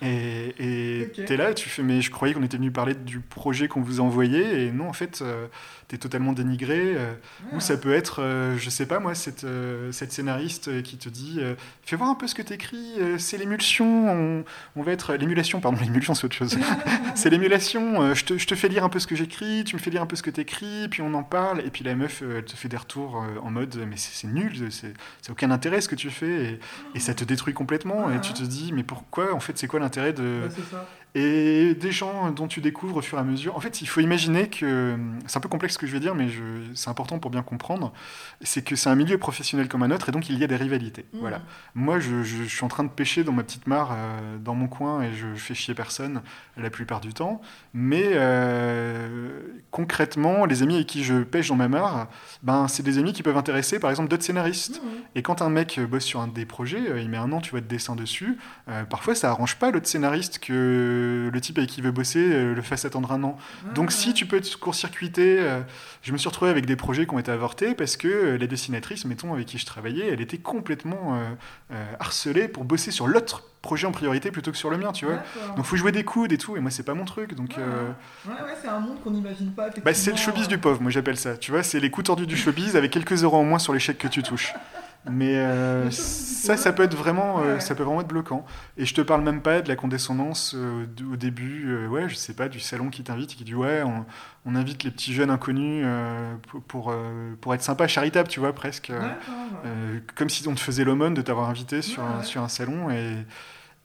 [0.00, 1.24] Et et Ok.
[1.24, 3.98] t'es là, tu fais, mais je croyais qu'on était venu parler du projet qu'on vous
[4.00, 5.46] a envoyé, et non, en fait, euh,
[5.88, 6.94] t'es totalement dénigré.
[6.96, 7.14] euh,
[7.52, 10.98] ou ça peut être, euh, je sais pas moi, cette, euh, cette scénariste euh, qui
[10.98, 14.44] te dit euh, Fais voir un peu ce que t'écris, euh, c'est l'émulsion, on,
[14.76, 15.14] on va être.
[15.14, 16.58] L'émulation, pardon, l'émulsion c'est autre chose.
[17.14, 19.76] c'est l'émulation, euh, je, te, je te fais lire un peu ce que j'écris, tu
[19.76, 21.94] me fais lire un peu ce que t'écris, puis on en parle, et puis la
[21.94, 25.32] meuf, euh, elle te fait des retours euh, en mode Mais c'est nul, c'est c'est
[25.32, 26.60] aucun intérêt ce que tu fais, et,
[26.94, 29.80] et ça te détruit complètement, et tu te dis Mais pourquoi En fait, c'est quoi
[29.80, 30.48] l'intérêt de.
[30.48, 30.78] Ouais.
[31.14, 33.56] Et des gens dont tu découvres au fur et à mesure.
[33.56, 34.96] En fait, il faut imaginer que.
[35.26, 36.28] C'est un peu complexe ce que je vais dire, mais
[36.74, 37.92] c'est important pour bien comprendre.
[38.42, 40.56] C'est que c'est un milieu professionnel comme un autre, et donc il y a des
[40.56, 41.06] rivalités.
[41.12, 41.18] Mmh.
[41.20, 41.40] Voilà.
[41.74, 44.54] Moi, je, je- je suis en train de pêcher dans ma petite mare, euh, dans
[44.54, 46.22] mon coin, et je fais chier personne
[46.56, 47.40] la plupart du temps.
[47.72, 49.40] Mais euh,
[49.70, 52.08] concrètement, les amis avec qui je pêche dans ma mare,
[52.42, 54.82] ben, c'est des amis qui peuvent intéresser, par exemple, d'autres scénaristes.
[54.82, 54.86] Mmh.
[55.16, 57.50] Et quand un mec bosse sur un des projets, euh, il met un an, tu
[57.50, 58.36] vois, de dessin dessus,
[58.68, 62.18] euh, parfois ça arrange pas l'autre scénariste que le type avec qui il veut bosser
[62.32, 63.38] euh, le fasse attendre un an.
[63.74, 65.60] Donc si tu peux te court-circuiter, euh,
[66.02, 68.46] je me suis retrouvé avec des projets qui ont été avortés parce que euh, la
[68.46, 71.18] dessinatrice, mettons, avec qui je travaillais, elle était complètement
[72.00, 75.18] harcelée pour bosser sur l'autre projet en priorité plutôt que sur le mien, tu vois.
[75.56, 77.50] Donc faut jouer des coudes et tout, et moi c'est pas mon truc, donc...
[77.50, 77.90] Ouais, euh,
[78.26, 79.68] Ouais, ouais, c'est un monde qu'on n'imagine pas.
[79.84, 81.36] bah, c'est le showbiz du pauvre, moi j'appelle ça.
[81.36, 83.78] Tu vois, c'est les coups tordus du showbiz avec quelques euros en moins sur les
[83.80, 84.54] chèques que tu touches.
[85.10, 88.44] Mais euh, du ça, ça peut être vraiment, euh, ça peut vraiment être bloquant.
[88.76, 92.34] Et je te parle même pas de la condescendance euh, au- début, ouais, je sais
[92.34, 94.04] pas, du salon qui t'invite, qui dit ouais, on,
[94.46, 95.86] on invite les petits jeunes inconnus
[96.68, 96.94] pour
[97.40, 98.92] pour, être sympa, charitable, tu vois, presque.
[100.14, 102.90] comme si on te faisait l'aumône de t'avoir invité sur, un, sur un salon.
[102.90, 103.24] Et,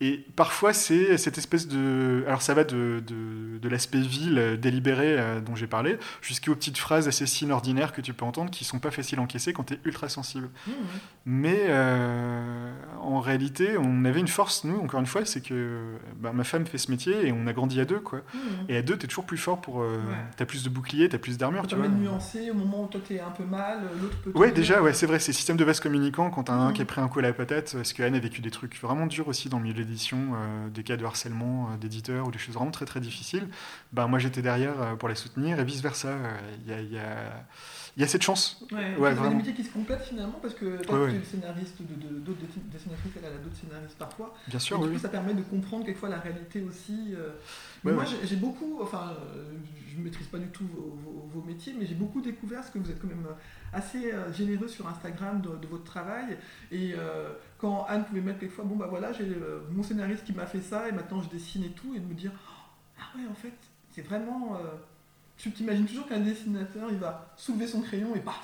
[0.01, 2.23] et parfois, c'est cette espèce de.
[2.27, 6.55] Alors, ça va de, de, de l'aspect vil euh, délibéré euh, dont j'ai parlé, jusqu'aux
[6.55, 9.63] petites phrases assassines ordinaires que tu peux entendre qui sont pas faciles à encaisser quand
[9.65, 10.49] tu es ultra sensible.
[10.67, 10.71] Mmh.
[11.25, 12.69] Mais euh,
[13.01, 15.79] en réalité, on avait une force, nous, encore une fois, c'est que
[16.17, 18.19] bah, ma femme fait ce métier et on a grandi à deux, quoi.
[18.33, 18.37] Mmh.
[18.67, 19.81] Et à deux, tu es toujours plus fort pour.
[19.83, 20.15] euh, Ouais.
[20.35, 21.97] T'as plus de boucliers, t'as plus d'armure, tu permet vois.
[21.97, 24.31] de nuancer au moment où toi t'es un peu mal, l'autre peut.
[24.37, 26.73] Ouais, déjà, ouais, c'est vrai, c'est système de vase communicant quand t'as un Mhm.
[26.73, 28.77] qui a pris un coup à la patate, parce que Anne a vécu des trucs
[28.81, 30.17] vraiment durs aussi dans le milieu de l'édition
[30.73, 33.47] des cas de harcèlement d'éditeurs ou des choses vraiment très très difficiles,
[33.93, 36.09] ben, moi j'étais derrière pour les soutenir et vice-versa.
[36.65, 37.45] Il y a, y a
[37.95, 38.65] il y a cette chance.
[38.71, 39.29] Ouais, Ouais, c'est vraiment.
[39.29, 42.19] des métiers qui se complètent finalement parce que toi, Ouais, tu es le scénariste de
[42.19, 44.33] d'autres dessin- dessinatrices, elle a d'autres scénaristes parfois.
[44.47, 44.93] Bien sûr, et du oui.
[44.95, 47.13] coup, ça permet de comprendre quelquefois la réalité aussi.
[47.13, 47.29] euh.
[47.83, 49.53] Moi, j'ai- beaucoup, enfin, euh,
[49.91, 52.71] je ne maîtrise pas du tout vos, vos- vos métiers, mais j'ai beaucoup découvert parce
[52.71, 56.37] que vous êtes quand même euh, assez généreux sur Instagram de, de votre travail.
[56.71, 57.29] Et euh,
[57.59, 60.61] quand Anne pouvait mettre quelquefois, bon bah voilà, j'ai euh, mon scénariste qui m'a fait
[60.61, 62.31] ça et maintenant je dessine et tout, et de me dire,
[62.99, 63.53] ah ouais, en fait,
[63.91, 64.55] c'est vraiment.
[64.55, 64.59] euh,
[65.43, 68.39] tu t'imagines toujours qu'un dessinateur, il va soulever son crayon et paf,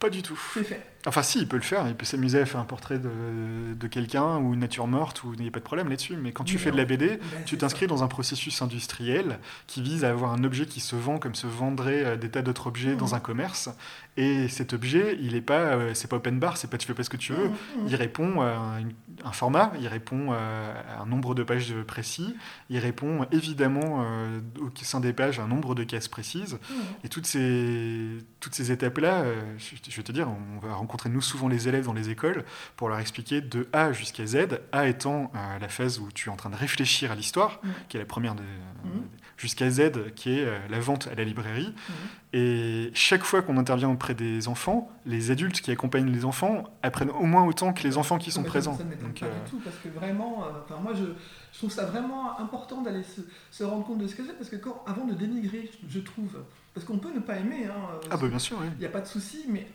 [0.00, 0.38] Pas du tout.
[0.54, 0.84] c'est fait.
[1.06, 1.88] Enfin, si, il peut le faire.
[1.88, 5.32] Il peut s'amuser à faire un portrait de, de quelqu'un ou une nature morte, ou
[5.34, 6.16] il n'y a pas de problème là-dessus.
[6.16, 6.84] Mais quand tu fais de la.
[6.84, 10.80] BD, Ben, tu t'inscris dans un processus industriel qui vise à avoir un objet qui
[10.80, 13.70] se vend comme se vendraient euh, des tas d'autres objets dans un commerce.
[14.16, 16.94] Et cet objet, il est pas, euh, c'est pas open bar, c'est pas tu fais
[16.94, 17.48] pas ce que tu veux.
[17.48, 17.88] Mhm, mhm.
[17.88, 18.78] Il répond à
[19.24, 22.34] un format, il répond euh, à un nombre de pages précis,
[22.68, 26.58] il répond évidemment euh, au sein des pages à un nombre de cases précises.
[27.04, 30.89] Et toutes ces, toutes ces étapes-là, euh, je, je vais te dire, on va rencontrer
[31.08, 32.44] nous souvent les élèves dans les écoles
[32.76, 36.32] pour leur expliquer de A jusqu'à Z, A étant euh, la phase où tu es
[36.32, 37.70] en train de réfléchir à l'histoire, Mhm.
[37.88, 39.02] qui est la première, de, Mhm.
[39.36, 41.68] jusqu'à Z, qui est euh, la vente à la librairie.
[41.68, 41.94] Mhm.
[42.32, 47.10] Et chaque fois qu'on intervient auprès des enfants, les adultes qui accompagnent les enfants apprennent
[47.10, 48.76] au moins autant que les enfants qui sont Mais présents.
[48.76, 50.44] Ça Donc, pas euh, du tout, parce que vraiment,
[50.82, 51.04] moi je,
[51.52, 53.20] je trouve ça vraiment important d'aller se,
[53.50, 56.38] se rendre compte de ce que c'est, parce que quand, avant de dénigrer, je trouve,
[56.72, 58.66] parce qu'on peut ne pas aimer, hein, Ah bah bien sûr, oui.
[58.74, 59.66] il n'y a pas de souci, mais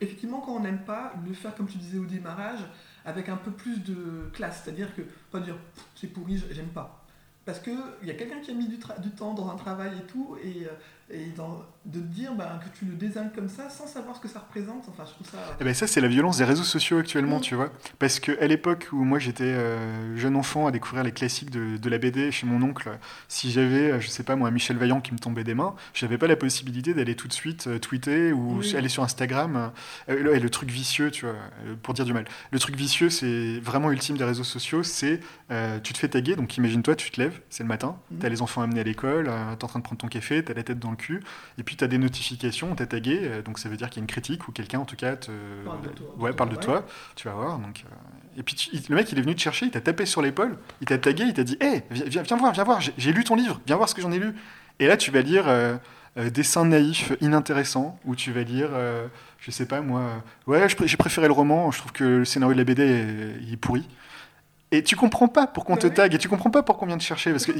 [0.00, 2.60] effectivement, quand on n'aime pas, le faire comme tu disais au démarrage,
[3.04, 5.56] avec un peu plus de classe, c'est-à-dire que pas dire
[5.94, 7.04] c'est pourri, j'aime pas.
[7.44, 10.36] Parce qu'il y a quelqu'un qui a mis du temps dans un travail et tout,
[10.42, 10.70] et, euh,
[11.10, 14.20] et dans- de te dire ben, que tu le désignes comme ça sans savoir ce
[14.20, 15.38] que ça représente, enfin je trouve ça.
[15.60, 17.42] Eh ben ça, c'est la violence des réseaux sociaux actuellement, Mm.
[17.42, 17.70] tu vois.
[17.98, 21.90] Parce qu'à l'époque où moi j'étais euh, jeune enfant à découvrir les classiques de, de
[21.90, 22.88] la BD chez mon oncle,
[23.26, 25.74] si j'avais, euh, je sais pas moi, un Michel Vaillant qui me tombait des mains,
[25.92, 28.76] j'avais pas la possibilité d'aller tout de suite euh, tweeter ou Oui.
[28.76, 29.72] aller sur Instagram.
[30.08, 31.34] Euh, le, et le truc vicieux, tu vois,
[31.82, 32.26] pour dire du mal.
[32.52, 35.18] Le truc vicieux, c'est vraiment ultime des réseaux sociaux, c'est
[35.82, 38.18] tu te fais taguer, donc imagine-toi, tu te lèves, c'est le matin, Mm.
[38.20, 40.54] t'as les enfants amenés à l'école, euh, t'es en train de prendre ton café, t'as
[40.54, 41.22] la tête dans le cul,
[41.58, 44.00] et puis t'as des notifications, on t'a tagué, euh, donc ça veut dire qu'il y
[44.00, 45.30] a une critique ou quelqu'un en tout cas te
[45.64, 46.06] Parle de toi.
[46.18, 46.86] ouais parle de toi,
[47.16, 49.66] tu vas voir donc euh, et puis tu- le mec il est venu te chercher,
[49.66, 52.36] il t'a tapé sur l'épaule, il t'a tagué, il t'a dit hé viens, viens, viens
[52.36, 54.32] voir, viens voir, j'ai- lu ton livre, viens voir ce que j'en ai lu.
[54.78, 55.76] Et là tu vas lire euh,
[56.18, 59.06] euh, dessin naïf inintéressant ou tu vas lire euh,
[59.38, 62.58] je sais pas moi ouais j'ai préféré le roman, je trouve que le scénario de
[62.58, 63.86] la BD est, il est pourri.
[64.72, 66.88] Et tu comprends pas pourquoi on Bah te tague et tu comprends pas pourquoi on
[66.88, 67.54] vient te chercher parce que en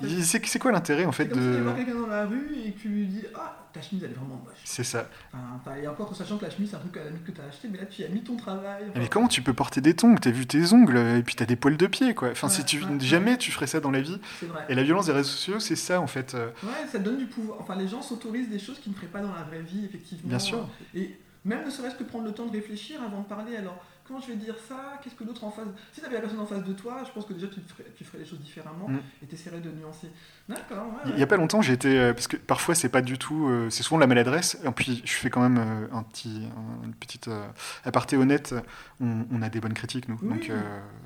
[0.00, 2.72] fait c'est quoi l'intérêt en fait si tu de vois quelqu'un dans la rue et
[2.72, 4.54] que tu lui dis Ah, ta chemise elle est vraiment moche.
[4.64, 5.08] c'est ça.
[5.32, 7.30] Enfin, t'as- et encore, sachant que la chemise c'est un truc à la limite que
[7.30, 8.84] tu as acheté, mais là tu y as mis ton travail.
[8.90, 11.44] enfin, Mais comment tu peux porter des tongs T'as vu tes ongles et puis t'as
[11.46, 12.30] des poils de pied quoi.
[12.32, 13.00] Enfin, Ouais, si tu ouais, ouais.
[13.00, 14.18] jamais tu ferais ça dans la vie.
[14.42, 14.64] Vrai.
[14.68, 16.34] Et la violence des réseaux sociaux, c'est ça en fait.
[16.34, 17.58] euh, Ouais, ça donne du pouvoir.
[17.60, 20.28] Enfin, les gens s'autorisent des choses qu'ils ne feraient pas dans la vraie vie, effectivement.
[20.28, 20.68] Bien sûr.
[20.94, 23.56] Et même ne serait-ce que prendre le temps de réfléchir avant de parler.
[23.56, 26.20] Alors, comment je vais dire ça Qu'est-ce que l'autre en face Si tu avais la
[26.22, 28.40] personne en face de toi, je pense que déjà tu ferais, tu ferais les choses
[28.40, 28.98] différemment Mm.
[29.22, 30.08] et tu essaierais de nuancer.
[30.48, 30.92] D'accord, ouais.
[31.06, 31.20] Il ouais.
[31.20, 33.68] y a pas longtemps, j'ai été euh, parce que parfois c'est pas du tout, euh,
[33.70, 34.58] c'est souvent de la maladresse.
[34.64, 37.46] Et puis je fais quand même euh, un petit, un- une petite euh,
[37.84, 38.54] aparté honnête.
[39.00, 40.28] On, on a des bonnes critiques nous, Oui.
[40.30, 40.50] donc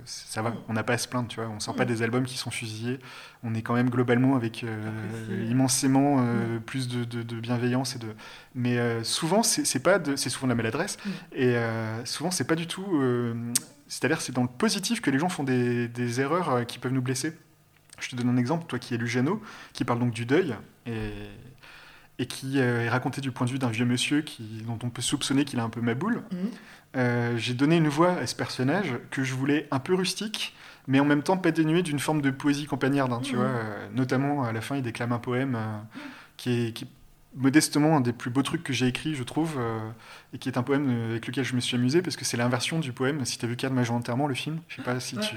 [0.05, 0.55] ça va.
[0.68, 1.48] On n'a pas à se plaindre, tu vois.
[1.50, 1.78] On sort Mm.
[1.78, 3.00] pas des albums qui sont fusillés.
[3.42, 4.64] On est quand même globalement avec
[5.50, 6.24] immensément
[6.66, 8.09] plus de, de- de bienveillance et de.
[8.55, 10.98] Mais souvent c'est pas, de- c'est souvent de la maladresse.
[11.34, 11.55] Et
[12.05, 12.91] souvent c'est pas du tout.
[13.01, 13.34] Euh,
[13.88, 16.93] C'est-à-dire c'est dans le positif que les gens font des, des erreurs euh, qui peuvent
[16.93, 17.32] nous blesser.
[18.01, 19.40] Je te donne un exemple, toi qui es lu Jeannot,
[19.72, 20.55] qui parle donc du deuil
[20.86, 21.11] et,
[22.18, 24.90] et qui euh, est raconté du point de vue d'un vieux monsieur qui, dont on
[24.90, 26.22] peut soupçonner qu'il a un peu ma boule.
[26.32, 26.38] Mhm.
[26.97, 30.55] Euh, J'ai donné une voix à ce personnage que je voulais un peu rustique,
[30.88, 33.12] mais en même temps pas dénué d'une forme de poésie campagnarde.
[33.12, 33.38] hein, tu Mhm.
[33.40, 35.57] vois, euh, notamment à la fin, il déclame un poème
[36.36, 36.88] qui, est, qui est
[37.35, 39.78] modestement un des plus beaux trucs que j'ai écrit, je trouve, euh,
[40.35, 42.37] et qui est un poème euh, avec lequel je me suis amusé parce que c'est
[42.37, 43.24] l'inversion du poème.
[43.24, 45.37] Si tu as vu Cadre Major Enterrement, le film, je sais pas si tu.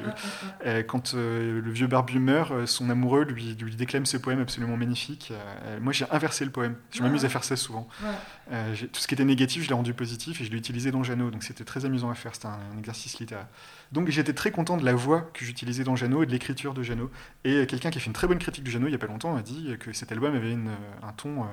[0.66, 4.78] Euh, quand euh, le vieux barbu meurt, son amoureux lui, lui déclame ce poème absolument
[4.78, 5.34] magnifique.
[5.82, 6.76] Moi, j'ai inversé le poème.
[6.91, 7.28] Je m'amuse ouais.
[7.28, 7.88] à faire ça souvent.
[8.02, 8.88] Ouais.
[8.91, 11.32] Tout ce qui était négatif, je l'ai rendu positif et je l'ai utilisé dans Jeannot.
[11.32, 12.34] Donc c'était très amusant à faire.
[12.36, 13.48] C'était un, un exercice littéraire.
[13.91, 16.84] Donc j'étais très content de la voix que j'utilisais dans Jeannot et de l'écriture de
[16.84, 17.12] Jeannot.
[17.43, 19.08] Et quelqu'un qui a fait une très bonne critique de Jeannot il y a pas
[19.08, 20.70] longtemps a dit que cet album avait une,
[21.04, 21.46] un ton,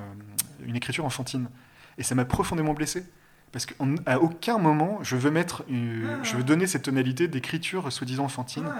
[0.65, 1.49] une écriture enfantine.
[1.99, 3.05] Et ça m'a profondément blessé.
[3.53, 6.23] Parce qu'à aucun moment, je veux mettre, Ah.
[6.23, 8.65] je veux donner cette tonalité d'écriture soi-disant enfantine.
[8.65, 8.73] Ouais.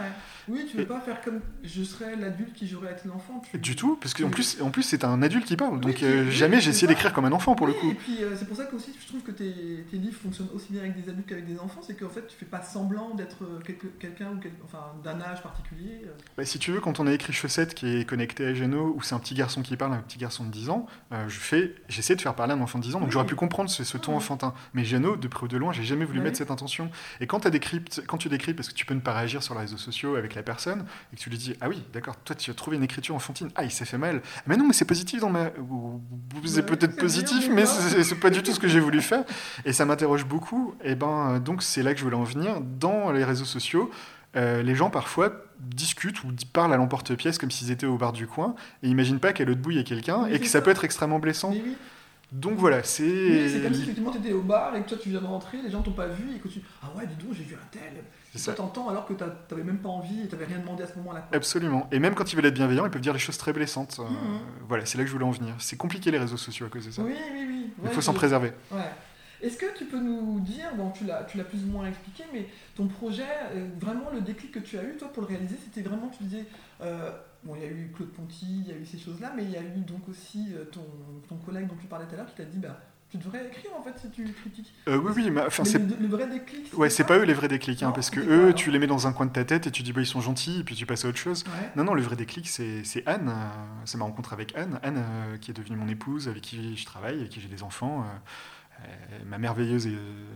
[0.49, 3.41] Oui, tu veux Et- pas faire comme je serais l'adulte qui j'aurais été l'enfant.
[3.49, 5.79] tu- Du tout, parce qu'en plus, en plus c'est un adulte qui parle.
[5.79, 7.91] Donc euh, oui, jamais j'ai essayé d'écrire comme un enfant pour le coup.
[7.91, 10.73] Et puis euh, c'est pour ça qu'aussi je trouve que tes, tes livres fonctionnent aussi
[10.73, 13.45] bien avec des adultes qu'avec des enfants, c'est qu'en fait tu fais pas semblant d'être
[13.45, 13.61] euh,
[14.01, 16.07] quelqu'un ou quel- enfin d'un âge particulier.
[16.37, 19.03] Bah, si tu veux, quand on a écrit Chaussette qui est connecté à Geno, où
[19.03, 21.75] c'est un petit garçon qui parle, un petit garçon de 10 ans, euh, je fais,
[21.89, 23.97] j'essaie de faire parler un enfant de 10 ans, donc j'aurais pu comprendre ce, ce
[23.97, 24.17] ton Mhm.
[24.19, 24.55] enfantin.
[24.75, 26.25] Mais Geno, de près ou de loin, j'ai jamais voulu Ouais.
[26.27, 26.91] mettre cette intention.
[27.21, 29.55] Et quand, as décryptes- quand tu décryptes, parce que tu peux ne pas réagir sur
[29.55, 32.35] les réseaux sociaux avec la personne, et que tu lui dis, ah oui, d'accord, toi
[32.37, 34.85] tu as trouvé une écriture enfantine, ah il s'est fait mal, mais non, mais c'est
[34.85, 35.51] positif dans ma...
[36.45, 39.25] C'est peut-être positif, mais c'est pas du tout ce que j'ai voulu faire.
[39.65, 40.75] Et ça m'interroge beaucoup.
[40.85, 42.61] Et ben, donc c'est là que je voulais en venir.
[42.61, 43.91] Dans les réseaux sociaux,
[44.37, 48.27] euh, les gens parfois discutent ou parlent à l'emporte-pièce comme s'ils étaient au bar du
[48.27, 50.53] coin et imaginent pas qu'à l'autre bout il y a quelqu'un et que ça.
[50.53, 51.55] ça peut être extrêmement blessant.
[52.33, 53.49] Donc voilà, oui, c'est.
[53.51, 55.59] c'est comme si effectivement tu étais au bar et que toi tu viens de rentrer,
[55.63, 57.67] les gens t'ont pas vu et que tu ah ouais dis donc j'ai vu un
[57.71, 58.03] tel.
[58.33, 58.53] C'est ça.
[58.55, 61.29] t'entends alors que t'avais même pas envie et t'avais rien demandé à ce moment-là.
[61.33, 61.87] Absolument.
[61.93, 63.99] Et même quand ils veulent être bienveillants, ils peuvent dire des choses très blessantes.
[64.01, 64.39] Euh, Mhm.
[64.69, 65.55] Voilà, c'est là que je voulais en venir.
[65.59, 67.03] C'est compliqué les réseaux sociaux à cause de ça.
[67.03, 67.71] Oui oui oui.
[67.79, 68.53] Il Ouais, faut s'en préserver.
[68.71, 68.81] Ouais.
[69.43, 72.23] Est-ce que tu peux nous dire, bon tu l'as, tu l'as plus ou moins expliqué,
[72.33, 73.25] mais ton projet,
[73.55, 76.23] euh, vraiment le déclic que tu as eu toi pour le réaliser, c'était vraiment, tu
[76.25, 76.47] disais,
[76.81, 77.11] euh,
[77.45, 79.51] bon il y a eu Claude Ponty, il y a eu ces choses-là, mais il
[79.51, 80.85] y a eu donc aussi euh, ton,
[81.29, 82.79] ton collègue dont tu parlais tout à l'heure qui t'a dit, bah
[83.11, 84.73] tu devrais écrire en fait si tu critiques.
[84.89, 85.79] Euh, oui, oui, mais enfin, c'est.
[85.79, 86.73] le, le vrai déclic.
[86.79, 88.87] Ouais, c'est pas eux les vrais déclics, hein, Non, parce que eux, tu les mets
[88.87, 90.75] dans un coin de ta tête et tu dis, bah, ils sont gentils, et puis
[90.75, 91.45] tu passes à autre chose.
[91.47, 91.71] Ouais.
[91.77, 93.29] Non, non, le vrai déclic, c'est Anne.
[93.29, 93.33] euh,
[93.85, 94.81] c'est ma rencontre avec Anne.
[94.83, 97.63] Anne, euh, qui est devenue mon épouse, avec qui je travaille, avec qui j'ai des
[97.63, 98.03] enfants.
[98.81, 98.85] euh,
[99.27, 99.91] ma merveilleuse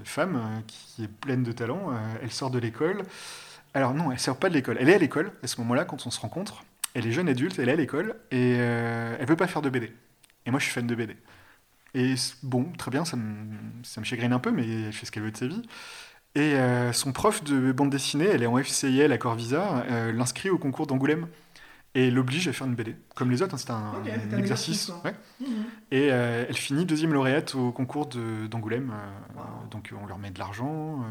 [0.05, 1.93] femme, qui est pleine de talent.
[2.23, 3.05] elle sort de l'école.
[3.73, 4.77] Alors non, elle sort pas de l'école.
[4.81, 6.63] Elle est à l'école, à ce moment-là, quand on se rencontre.
[6.97, 9.69] Elle est jeune adulte, elle est à l'école, et euh, elle veut pas faire de
[9.69, 9.93] BD.
[10.47, 11.15] Et moi, je suis fan de BD.
[11.93, 15.13] Et bon, très bien, ça me, ça me chagrine un peu, mais elle fait ce
[15.13, 15.61] qu'elle veut de sa vie.
[16.35, 20.49] Et euh, son prof de bande dessinée, elle est en FCIL à Corvisa, euh, l'inscrit
[20.49, 21.29] au concours d'Angoulême
[21.95, 22.97] et l'oblige à faire une BD.
[23.15, 24.39] Comme les autres, hein, c'était un, exercice.
[24.39, 25.03] exercice, quoi.
[25.05, 25.17] ouais.
[25.41, 25.65] Mhm.
[25.91, 28.07] Et euh, elle finit deuxième lauréate au concours
[28.51, 28.93] d'Angoulême.
[29.35, 29.43] Wow.
[29.71, 31.05] donc on leur met de l'argent,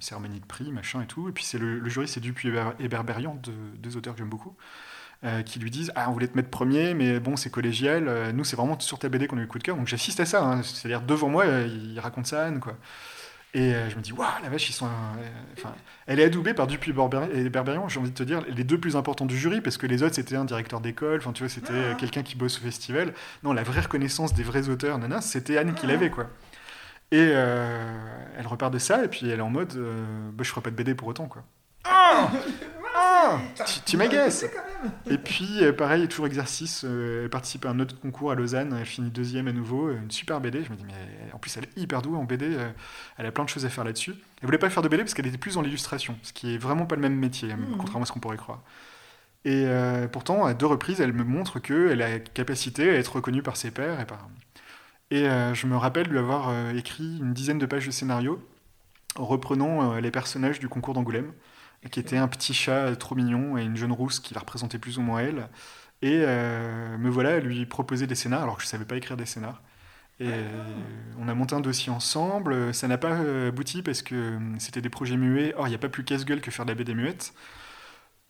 [0.00, 1.28] cérémonie de prix, machin et tout.
[1.28, 4.14] Et puis c'est le, le jury, c'est Dupuis et Ber- et Berberian, deux, deux auteurs
[4.14, 4.56] que j'aime beaucoup,
[5.24, 8.08] euh, qui lui disent Ah, on voulait te mettre premier, mais bon, c'est collégial.
[8.08, 9.76] euh, nous, c'est vraiment sur ta BD qu'on a eu le coup de cœur.
[9.76, 10.42] Donc j'assiste à ça.
[10.44, 10.62] hein.
[10.62, 12.74] C'est-à-dire devant moi, euh, il raconte ça à Anne, quoi.
[13.54, 14.88] Et je me dis, waouh, la vache, ils sont.
[15.58, 15.74] Enfin,
[16.06, 18.64] elle est adoubée par Dupuis et Berber- et Berberian, j'ai envie de te dire, les
[18.64, 21.42] deux plus importants du jury, parce que les autres, c'était un directeur d'école, enfin, tu
[21.42, 21.94] vois, c'était Ah.
[21.96, 23.12] quelqu'un qui bosse au festival.
[23.42, 25.88] Non, la vraie reconnaissance des vrais auteurs, nana, c'était Anne qui Ah.
[25.88, 26.28] l'avait, quoi.
[27.10, 27.94] Et euh,
[28.38, 30.02] elle repart de ça, et puis elle est en mode, euh,
[30.32, 31.44] bah, je ferai pas de BD pour autant, quoi.
[31.84, 32.30] Ah
[33.14, 33.40] Ah
[33.86, 34.44] Tu- m'agaces
[35.08, 38.76] et puis, euh, pareil, toujours exercice, euh, elle participe à un autre concours à Lausanne,
[38.78, 40.64] elle finit deuxième à nouveau, euh, une super BD.
[40.64, 42.70] Je me dis, mais en plus, elle est hyper douée en BD, euh,
[43.18, 44.14] elle a plein de choses à faire là-dessus.
[44.40, 46.58] Elle voulait pas faire de BD parce qu'elle était plus dans l'illustration, ce qui est
[46.58, 47.76] vraiment pas le même métier, Mhm.
[47.78, 48.60] contrairement à ce qu'on pourrait croire.
[49.44, 53.16] Et euh, pourtant, à deux reprises, elle me montre qu'elle a la capacité à être
[53.16, 54.28] reconnue par ses pairs et par.
[55.10, 58.40] Et euh, je me rappelle lui avoir euh, écrit une dizaine de pages de scénario
[59.16, 61.32] en reprenant euh, les personnages du concours d'Angoulême,
[61.90, 64.98] qui était un petit chat trop mignon et une jeune rousse qui la représentait plus
[64.98, 65.48] ou moins elle.
[66.02, 69.16] Et euh, me voilà à lui proposer des scénars, alors que je savais pas écrire
[69.16, 69.62] des scénars.
[70.20, 70.64] Et euh,
[71.18, 72.74] on a monté un dossier ensemble.
[72.74, 75.54] Ça n'a pas euh, abouti parce que c'était des projets muets.
[75.56, 77.32] Or, il n'y a pas plus casse-gueule que faire de la BD muette.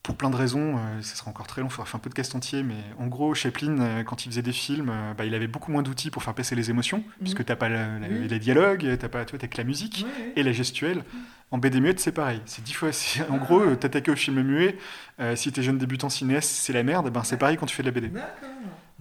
[0.03, 2.11] Pour plein de raisons, euh, ça sera encore très long, il faudra faire un peu
[2.11, 5.25] de cast entier, mais en gros, Chaplin, euh, quand il faisait des films, euh, bah,
[5.25, 8.09] il avait beaucoup moins d'outils pour faire passer les émotions, puisque t'as pas la- la-
[8.09, 8.27] Oui.
[8.29, 11.05] les dialogues, t'as pas, tu vois, t'as que la musique Ouais, et la gestuelle.
[11.53, 12.41] En BD muette, c'est pareil.
[12.47, 12.91] C'est dix fois.
[13.31, 14.77] En gros, euh, t'attaquer au film muet,
[15.21, 17.09] euh, si t'es jeune débutant cinéaste, c'est la merde.
[17.11, 18.09] Ben, c'est pareil quand tu fais de la BD.
[18.09, 18.49] D'accord.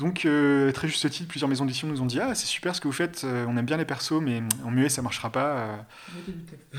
[0.01, 2.81] Donc, euh, très juste titre, plusieurs maisons d'édition nous ont dit Ah, c'est super ce
[2.81, 5.45] que vous faites, euh, on aime bien les persos, mais en muet, ça marchera pas.
[5.59, 5.77] euh.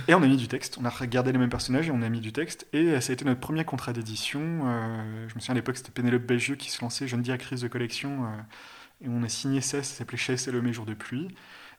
[0.09, 0.77] Et on a mis du texte.
[0.81, 2.67] On a regardé les mêmes personnages et on a mis du texte.
[2.73, 4.41] Et ça a été notre premier contrat d'édition.
[4.65, 7.69] Euh, je me souviens à l'époque, c'était Pénélope Belgieux qui se lançait, jeune directrice de
[7.69, 8.25] collection.
[8.25, 11.29] euh, et on a signé ça, ça s'appelait Chez Salomé, jour de pluie.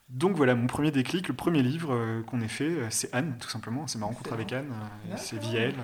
[0.10, 3.88] Donc voilà, mon premier déclic, le premier livre qu'on ait fait, c'est Anne, tout simplement.
[3.88, 4.72] C'est ma rencontre avec Anne,
[5.18, 5.38] c'est
[5.68, 5.84] D'accord.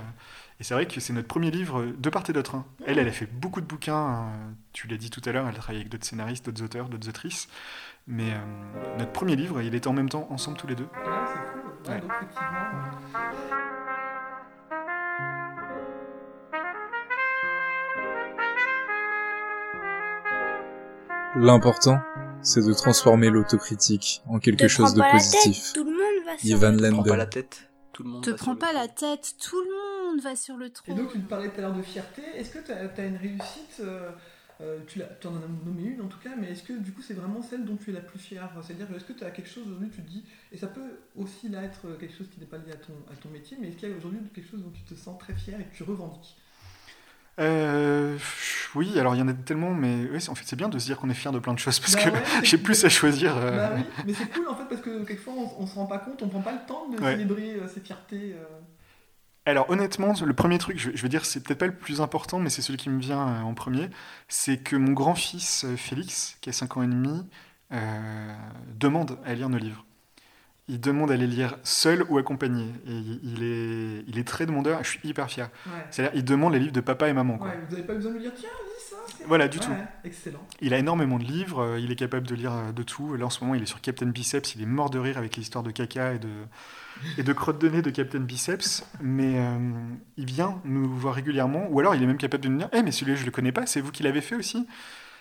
[0.60, 2.56] Et c'est vrai que c'est notre premier livre euh, de part et d'autre.
[2.56, 2.66] hein.
[2.86, 4.24] Elle, elle a fait beaucoup de bouquins.
[4.26, 6.90] euh, tu l'as dit tout à l'heure, elle a travaillé avec d'autres scénaristes, d'autres auteurs,
[6.90, 7.48] d'autres autrices.
[8.08, 10.84] Mais euh, notre premier livre, il était en même temps ensemble tous les deux.
[10.84, 10.90] Ouais,
[11.28, 11.72] c'est cool.
[11.88, 12.02] Ouais, Ouais.
[12.02, 13.60] donc effectivement.
[21.36, 22.00] L'important,
[22.42, 25.64] c'est de transformer l'autocritique en quelque Te chose de positif.
[25.64, 27.30] tête, tout le monde va sur Ivan le Prends pas la Lendl.
[27.30, 29.99] tête, tout le monde Te va sur prends le pas la tête, tout le monde
[30.18, 30.96] va sur le Et trône.
[30.96, 32.22] donc, tu me parlais tout à l'heure de fierté.
[32.36, 34.12] Est-ce que tu as, une réussite euh,
[34.62, 37.14] Euh, tu en as nommé une en tout cas, mais est-ce que du coup c'est
[37.14, 38.50] vraiment celle dont tu es la plus fière?
[38.62, 41.48] C'est-à-dire, est-ce que tu as quelque chose aujourd'hui, tu te dis, et ça peut aussi
[41.48, 43.78] là être quelque chose qui n'est pas lié à ton, à ton métier, mais est-ce
[43.78, 45.84] qu'il y a aujourd'hui quelque chose dont tu te sens très fier et que tu
[45.84, 46.36] revendiques?
[47.40, 48.18] Euh,
[48.76, 50.86] oui, alors il y en a tellement, mais oui, en fait c'est bien de se
[50.88, 52.90] dire qu'on est fier de plein de choses parce Bah que ouais, j'ai plus à
[52.90, 53.38] choisir.
[53.38, 55.86] euh, Bah oui, mais c'est cool en fait parce que quelquefois on, on se rend
[55.86, 57.14] pas compte, on prend pas le temps de Ouais.
[57.14, 58.36] célébrer euh, ses fiertés.
[59.50, 62.40] Alors honnêtement, le premier truc, je, je veux dire, c'est peut-être pas le plus important,
[62.40, 63.90] mais c'est celui qui me vient euh, en premier,
[64.28, 67.26] c'est que mon grand-fils euh, Félix, qui a 5 ans et demi,
[67.72, 68.34] euh,
[68.78, 69.86] demande à lire nos livres.
[70.68, 72.66] Il demande à les lire seul ou accompagné.
[72.88, 72.92] Et
[73.24, 75.50] il, est, il est très demandeur, je suis hyper fier.
[75.66, 75.72] Ouais.
[75.90, 77.40] C'est-à-dire, il demande les livres de papa et maman.
[77.40, 77.48] Quoi.
[77.48, 78.98] Ouais, vous avez pas besoin de lui dire tiens, lis ça.
[79.18, 79.72] c'est- Voilà, du Ouais, tout.
[80.04, 80.46] Excellent.
[80.62, 83.16] Il a énormément de livres, il est capable de lire de tout.
[83.16, 85.38] Là, en ce moment, il est sur Captain Biceps, il est mort de rire avec
[85.38, 86.30] l'histoire de caca et de,
[87.18, 88.86] et de crotte de nez de Captain Biceps.
[89.02, 89.58] Mais euh,
[90.18, 92.82] il vient nous voir régulièrement, ou alors il est même capable de nous dire Eh,
[92.84, 94.68] mais celui-là, je le connais pas, c'est vous qui l'avez fait aussi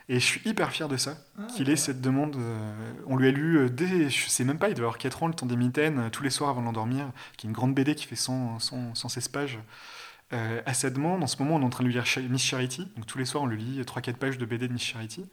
[0.09, 2.37] Et je suis hyper fier de ça, Ah, qu'il ait cette demande.
[2.37, 5.23] euh, on lui a lu euh, dès, je sais même pas, il devait avoir 4
[5.23, 7.55] ans, le temps des mitaines, euh, tous les soirs avant de l'endormir, qui est une
[7.55, 9.59] grande BD qui fait 100, 100, 116 pages.
[10.31, 12.87] À sa demande, en ce moment, on est en train de lui lire Miss Charity.
[12.97, 15.25] Donc tous les soirs, on lui lit 3-4 pages de BD de Miss Charity.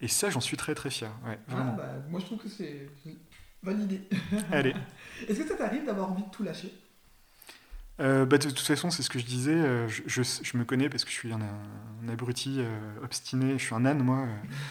[0.00, 1.10] Et ça, j'en suis très très fier.
[1.26, 1.72] Ouais, Ah, vraiment.
[1.72, 2.88] bah, moi je trouve que c'est
[3.62, 4.00] validé.
[4.52, 4.74] Allez.
[5.28, 6.72] Est-ce que ça t'arrive d'avoir envie de tout lâcher?
[8.00, 9.54] Euh, bah, de toute façon, c'est ce que je disais.
[9.54, 13.58] euh, Je, je- je me connais parce que je suis un, un abruti euh, obstiné.
[13.58, 14.26] Je suis un âne, moi.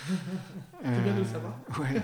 [0.84, 1.54] C'est bien de le savoir.
[1.80, 2.02] Ouais.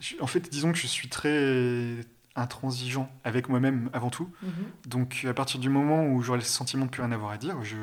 [0.00, 1.96] Je- en fait, disons que je suis très
[2.34, 4.30] intransigeant avec moi-même avant tout.
[4.42, 4.50] Mhm.
[4.86, 7.62] Donc, à partir du moment où j'aurai le sentiment de plus rien avoir à dire,
[7.62, 7.76] je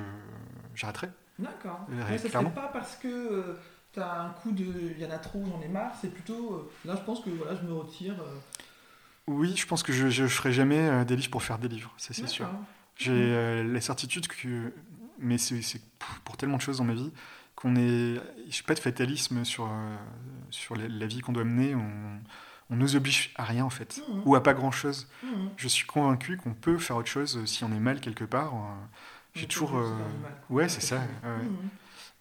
[0.73, 1.09] j'arrêterai.
[1.39, 1.85] D'accord.
[1.89, 3.55] Mais ça serait pas parce que
[3.95, 4.63] t'as un coup de
[4.97, 7.29] il y en a trop, j'en ai marre, c'est plutôt euh, là je pense que
[7.29, 8.13] voilà, je me retire.
[8.19, 8.39] euh,
[9.27, 11.93] Oui, je pense que je ne ferai jamais euh, des livres pour faire des livres,
[11.97, 12.47] ça c'est sûr.
[12.97, 14.71] J'ai euh, la certitude que,
[15.19, 15.81] mais c'est
[16.23, 17.11] pour tellement de choses dans ma vie,
[17.55, 18.19] qu'on est,
[18.49, 19.95] je pas de fatalisme sur, euh,
[20.51, 21.89] sur la, la vie qu'on doit mener, on,
[22.69, 24.21] on nous oblige à rien en fait, Mhm.
[24.25, 25.07] ou à pas grand chose.
[25.23, 25.49] Mhm.
[25.57, 28.53] Je suis convaincu qu'on peut faire autre chose si on est mal quelque part.
[29.33, 29.75] J'ai toujours.
[29.77, 29.89] euh,
[30.21, 30.35] mal.
[30.49, 30.97] Ouais, c'est ça.
[31.23, 31.43] Ouais.
[31.43, 31.57] Mhm.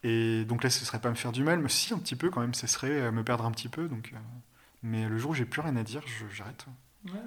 [0.04, 2.30] Et donc là, ce serait pas me faire du mal, mais si un petit peu
[2.30, 3.88] quand même, ce serait euh, me perdre un petit peu.
[3.88, 4.18] Donc, euh,
[4.82, 6.66] mais le jour où j'ai plus rien à dire, je- j'arrête.
[7.06, 7.20] Ouais, ouais.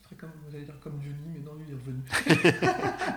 [0.00, 2.62] Ce serait comme, j'allais dire comme Johnny, mais non, lui, il est revenu.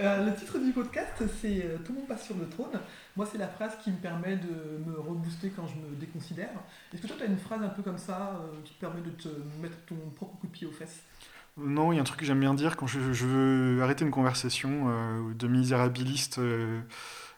[0.00, 2.78] Euh, le titre du podcast, c'est euh, Tout le monde passe sur le trône.
[3.16, 6.50] Moi, c'est la phrase qui me permet de me rebooster quand je me déconsidère.
[6.92, 9.10] Est-ce que toi, tu as une phrase un peu comme ça qui te permet de
[9.10, 9.26] te
[9.60, 11.00] mettre ton propre coup de pied aux fesses?
[11.56, 14.04] Non, il y a un truc que j'aime bien dire quand je, je veux arrêter
[14.04, 14.86] une conversation
[15.34, 16.38] de misérabiliste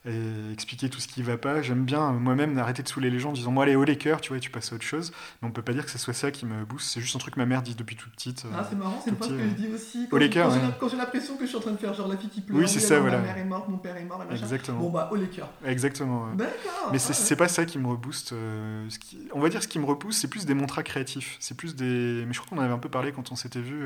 [0.06, 1.60] et expliquer tout ce qui va pas.
[1.60, 3.98] J'aime bien euh, moi-même arrêter de saouler les gens en disant moi allez haut les
[3.98, 5.12] cœurs, tu vois, et tu passes à autre chose.
[5.42, 6.88] Mais on peut pas dire que ce soit ça qui me booste.
[6.90, 8.44] C'est juste un truc que ma mère dit depuis toute petite.
[8.46, 8.50] euh.
[8.56, 10.04] Ah, c'est marrant, c'est phrase petit, que je dis aussi.
[10.06, 10.66] Au Quand, les cœurs, quand j'ai ouais.
[10.68, 12.40] la- quand j'ai l'impression que je suis en train de faire genre la fille qui
[12.40, 12.58] pleure.
[12.58, 13.18] Oui, c'est ça, alors, voilà.
[13.18, 14.24] Ma mère est morte, mon père est mort.
[14.30, 14.78] Exactement.
[14.80, 15.50] Bon, bah, au les cœurs.
[15.66, 16.24] Exactement.
[16.30, 16.36] ouais.
[16.36, 16.88] D'accord.
[16.92, 17.14] Mais ah, c'est ouais.
[17.14, 18.32] c'est pas ça qui me rebooste.
[18.32, 21.36] euh, ce qui- on va dire ce qui me repousse, c'est plus des mantras créatifs.
[21.40, 22.24] C'est plus des.
[22.26, 23.84] Mais je crois qu'on en avait un peu parlé quand on s'était vu.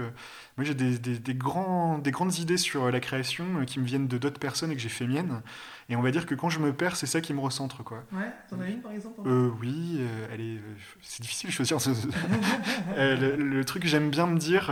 [0.56, 4.06] Moi, j'ai des, des, des grands, des grandes idées sur la création qui me viennent
[4.06, 5.42] de d'autres personnes et que j'ai fait mienne.
[5.90, 8.04] Et on va dire que quand je me perds, c'est ça qui me recentre, quoi.
[8.12, 9.24] Ouais, t'en as une par exemple hein?
[9.26, 10.56] Euh, oui, euh, elle est.
[10.56, 11.78] euh, C'est difficile de choisir.
[12.96, 14.70] Euh, le, le truc que j'aime bien me dire,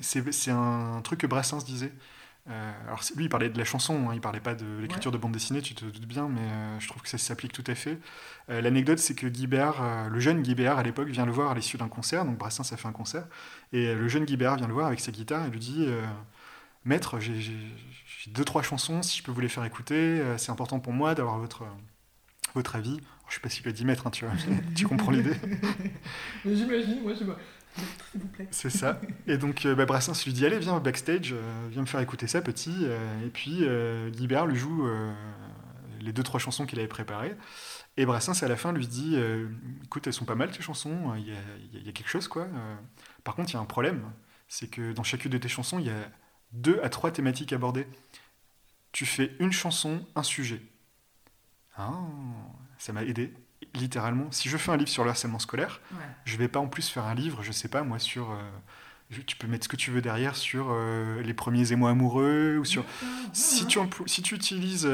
[0.00, 1.92] c'est un truc que Brassens disait.
[2.86, 5.32] Alors lui, il parlait de la chanson, hein, il parlait pas de l'écriture de bande
[5.32, 6.40] dessinée, tu te doutes bien, mais
[6.80, 7.98] je trouve que ça s'applique tout à fait.
[8.48, 11.54] L'anecdote, c'est que Guy Béard, le jeune Guy Béard à l'époque, vient le voir à
[11.54, 13.24] l'issue d'un concert, donc Brassens a fait un concert,
[13.74, 15.86] et le jeune Guy Béard vient le voir avec sa guitare et lui dit
[16.84, 17.56] Maître, j'ai
[18.28, 21.14] deux, trois chansons, si je peux vous les faire écouter, euh, c'est important pour moi
[21.14, 21.64] d'avoir votre,
[22.54, 22.92] votre avis.
[22.92, 24.34] Alors, je sais pas s'il lui a dit maître, hein, tu, vois,
[24.74, 25.34] tu comprends l'idée.
[26.44, 27.36] Mais J'imagine, moi, je vois.
[28.10, 28.48] S'il vous plaît.
[28.50, 29.00] C'est ça.
[29.26, 32.00] Et donc euh, bah, Brassens lui dit allez viens au backstage, euh, viens me faire
[32.00, 32.74] écouter ça petit.
[32.82, 35.12] Euh, et puis euh, Guibert lui joue euh,
[36.00, 37.36] les deux trois chansons qu'il avait préparées.
[37.96, 39.48] Et Brassens à la fin lui dit euh,
[39.84, 41.88] écoute elles sont pas mal tes chansons, il y a, il y a- il y
[41.88, 42.44] a quelque chose quoi.
[42.44, 42.76] Euh,
[43.22, 44.02] par contre il y a un problème,
[44.48, 46.10] c'est que dans chacune de tes chansons il y a
[46.52, 47.86] deux à trois thématiques abordées.
[48.92, 50.62] Tu fais une chanson, un sujet.
[51.76, 51.92] Ah,
[52.78, 53.32] ça m'a aidé
[53.74, 54.30] littéralement.
[54.32, 55.98] Si je fais un livre sur le harcèlement scolaire Ouais.
[56.24, 58.30] je vais pas en plus faire un livre, je sais pas moi, sur.
[58.30, 62.56] euh, tu peux mettre ce que tu veux derrière sur euh, les premiers émois amoureux
[62.58, 62.84] ou sur.
[63.32, 64.86] Si tu, emplo- si tu utilises.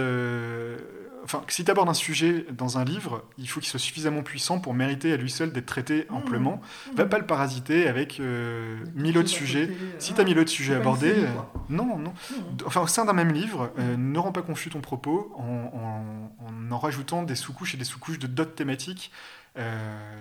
[1.25, 4.61] Enfin, si tu abordes un sujet dans un livre, il faut qu'il soit suffisamment puissant
[4.61, 6.14] pour mériter à lui seul d'être traité Mmh.
[6.14, 6.61] amplement.
[6.95, 9.68] Va pas le parasiter avec euh, Des mille autres sujets.
[9.68, 11.14] côté, euh, Si tu as mille autres sujets abordés.
[11.16, 11.27] euh,
[11.70, 12.11] non, non.
[12.11, 12.35] Mmh.
[12.66, 16.47] Enfin, au sein d'un même livre, euh, ne rends pas confus ton propos en, en-
[16.47, 19.11] en en rajoutant des sous-couches et des sous-couches de d'autres thématiques.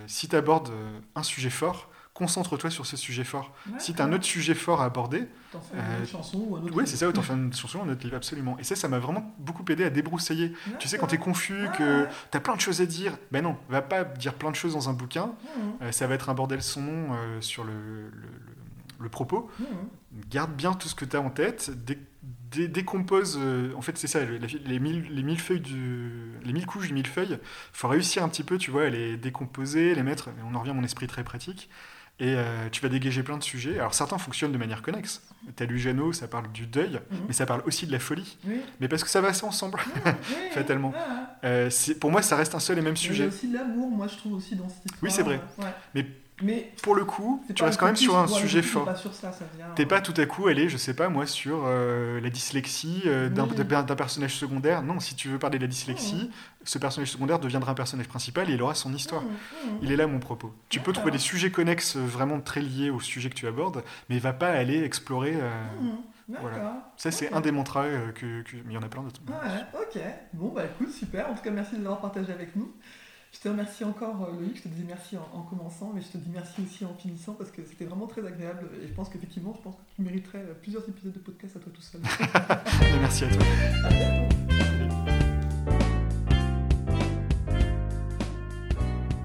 [0.06, 0.70] Si tu abordes
[1.16, 3.52] un sujet fort, concentre-toi sur ce sujet fort.
[3.68, 6.38] Ouais, Si tu as un autre sujet fort à aborder, T'en fais Euh, une chanson
[6.48, 8.56] ou un autre oui, c'est ça, autant faire une chanson, un autre livre, absolument.
[8.58, 10.52] Et ça, ça m'a vraiment beaucoup aidé à débroussailler.
[10.80, 13.82] Tu sais, quand t'es confus, que t'as plein de choses à dire, ben non, va
[13.82, 15.32] pas dire plein de choses dans un bouquin,
[15.82, 18.28] euh, ça va être un bordel son nom euh, sur le, le- le-
[19.00, 19.50] le propos.
[20.30, 21.98] Garde bien tout ce que tu as en tête, dé-
[22.50, 23.36] dé- décompose.
[23.40, 26.66] euh, en fait, c'est ça, le- la- les, mille, les mille feuilles du, les mille
[26.66, 27.38] couches du millefeuille.
[27.72, 30.30] faut réussir un petit peu, tu vois, à les décomposer, les mettre.
[30.48, 31.68] On en revient à mon esprit très pratique.
[32.20, 33.76] Et euh, tu vas dégager plein de sujets.
[33.78, 35.20] Alors certains fonctionnent de manière connexe.
[35.56, 37.18] T'as lu Jeannot, ça parle du deuil, Mhm.
[37.26, 38.38] mais ça parle aussi de la folie.
[38.46, 39.80] Oui, Mais parce que ça va assez ensemble.
[40.06, 40.12] oui,
[40.52, 40.90] Fatalement.
[40.90, 41.44] ouais, ouais.
[41.44, 43.26] Euh, pour moi, ça reste un seul et même Mais Il y a sujet.
[43.26, 45.02] aussi de l'amour, moi je trouve aussi dans cette histoire.
[45.02, 45.40] Oui, c'est vrai.
[45.58, 45.64] Ouais.
[45.94, 46.06] Mais
[46.42, 48.88] Mais pour le coup, tu restes quand même sur un sujet fort.
[49.76, 53.02] T'es euh, pas tout à coup allé, je sais pas moi, sur euh, la dyslexie
[53.06, 53.94] euh, d'un Oui.
[53.96, 54.82] personnage secondaire.
[54.82, 55.70] Non, si tu veux parler de la Mmh.
[55.70, 56.30] dyslexie,
[56.64, 59.22] ce personnage secondaire deviendra un personnage principal et il aura son histoire.
[59.80, 60.52] Il est là mon propos.
[60.70, 63.84] Tu peux trouver des sujets connexes euh, vraiment très liés au sujet que tu abordes,
[64.10, 65.34] mais va pas aller explorer.
[65.36, 65.96] euh, Mhm,
[66.28, 66.48] D'accord.
[66.50, 66.92] voilà.
[66.96, 69.20] Ça, c'est un des mantras euh, que, que- Mais il y en a plein d'autres.
[69.28, 70.02] Ouais, ok.
[70.32, 71.28] Bon, bah écoute, super.
[71.30, 72.72] En tout cas, merci de l'avoir partagé avec nous.
[73.34, 74.58] Je te remercie encore, euh, Loïc.
[74.58, 77.32] Je te disais merci en, en commençant, mais je te dis merci aussi en finissant
[77.34, 78.68] parce que c'était vraiment très agréable.
[78.80, 81.58] Et je pense qu'effectivement, je pense que tu mériterais euh, plusieurs épisodes de podcast à
[81.58, 82.00] toi tout seul.
[83.00, 83.42] Merci à toi.
[83.84, 84.34] À bientôt.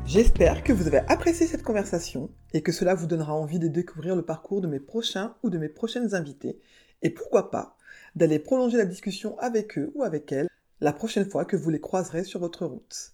[0.07, 4.15] J'espère que vous avez apprécié cette conversation et que cela vous donnera envie de découvrir
[4.15, 6.57] le parcours de mes prochains ou de mes prochaines invités
[7.03, 7.77] et pourquoi pas
[8.15, 10.49] d'aller prolonger la discussion avec eux ou avec elles
[10.81, 13.13] la prochaine fois que vous les croiserez sur votre route.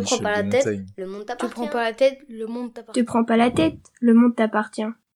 [0.00, 1.54] Te prends pas la tête, le monde Te t'appartient.
[1.54, 3.02] prends pas la tête, le monde Te t'appartient.
[3.04, 4.82] prends pas la tête, le monde t'appartient.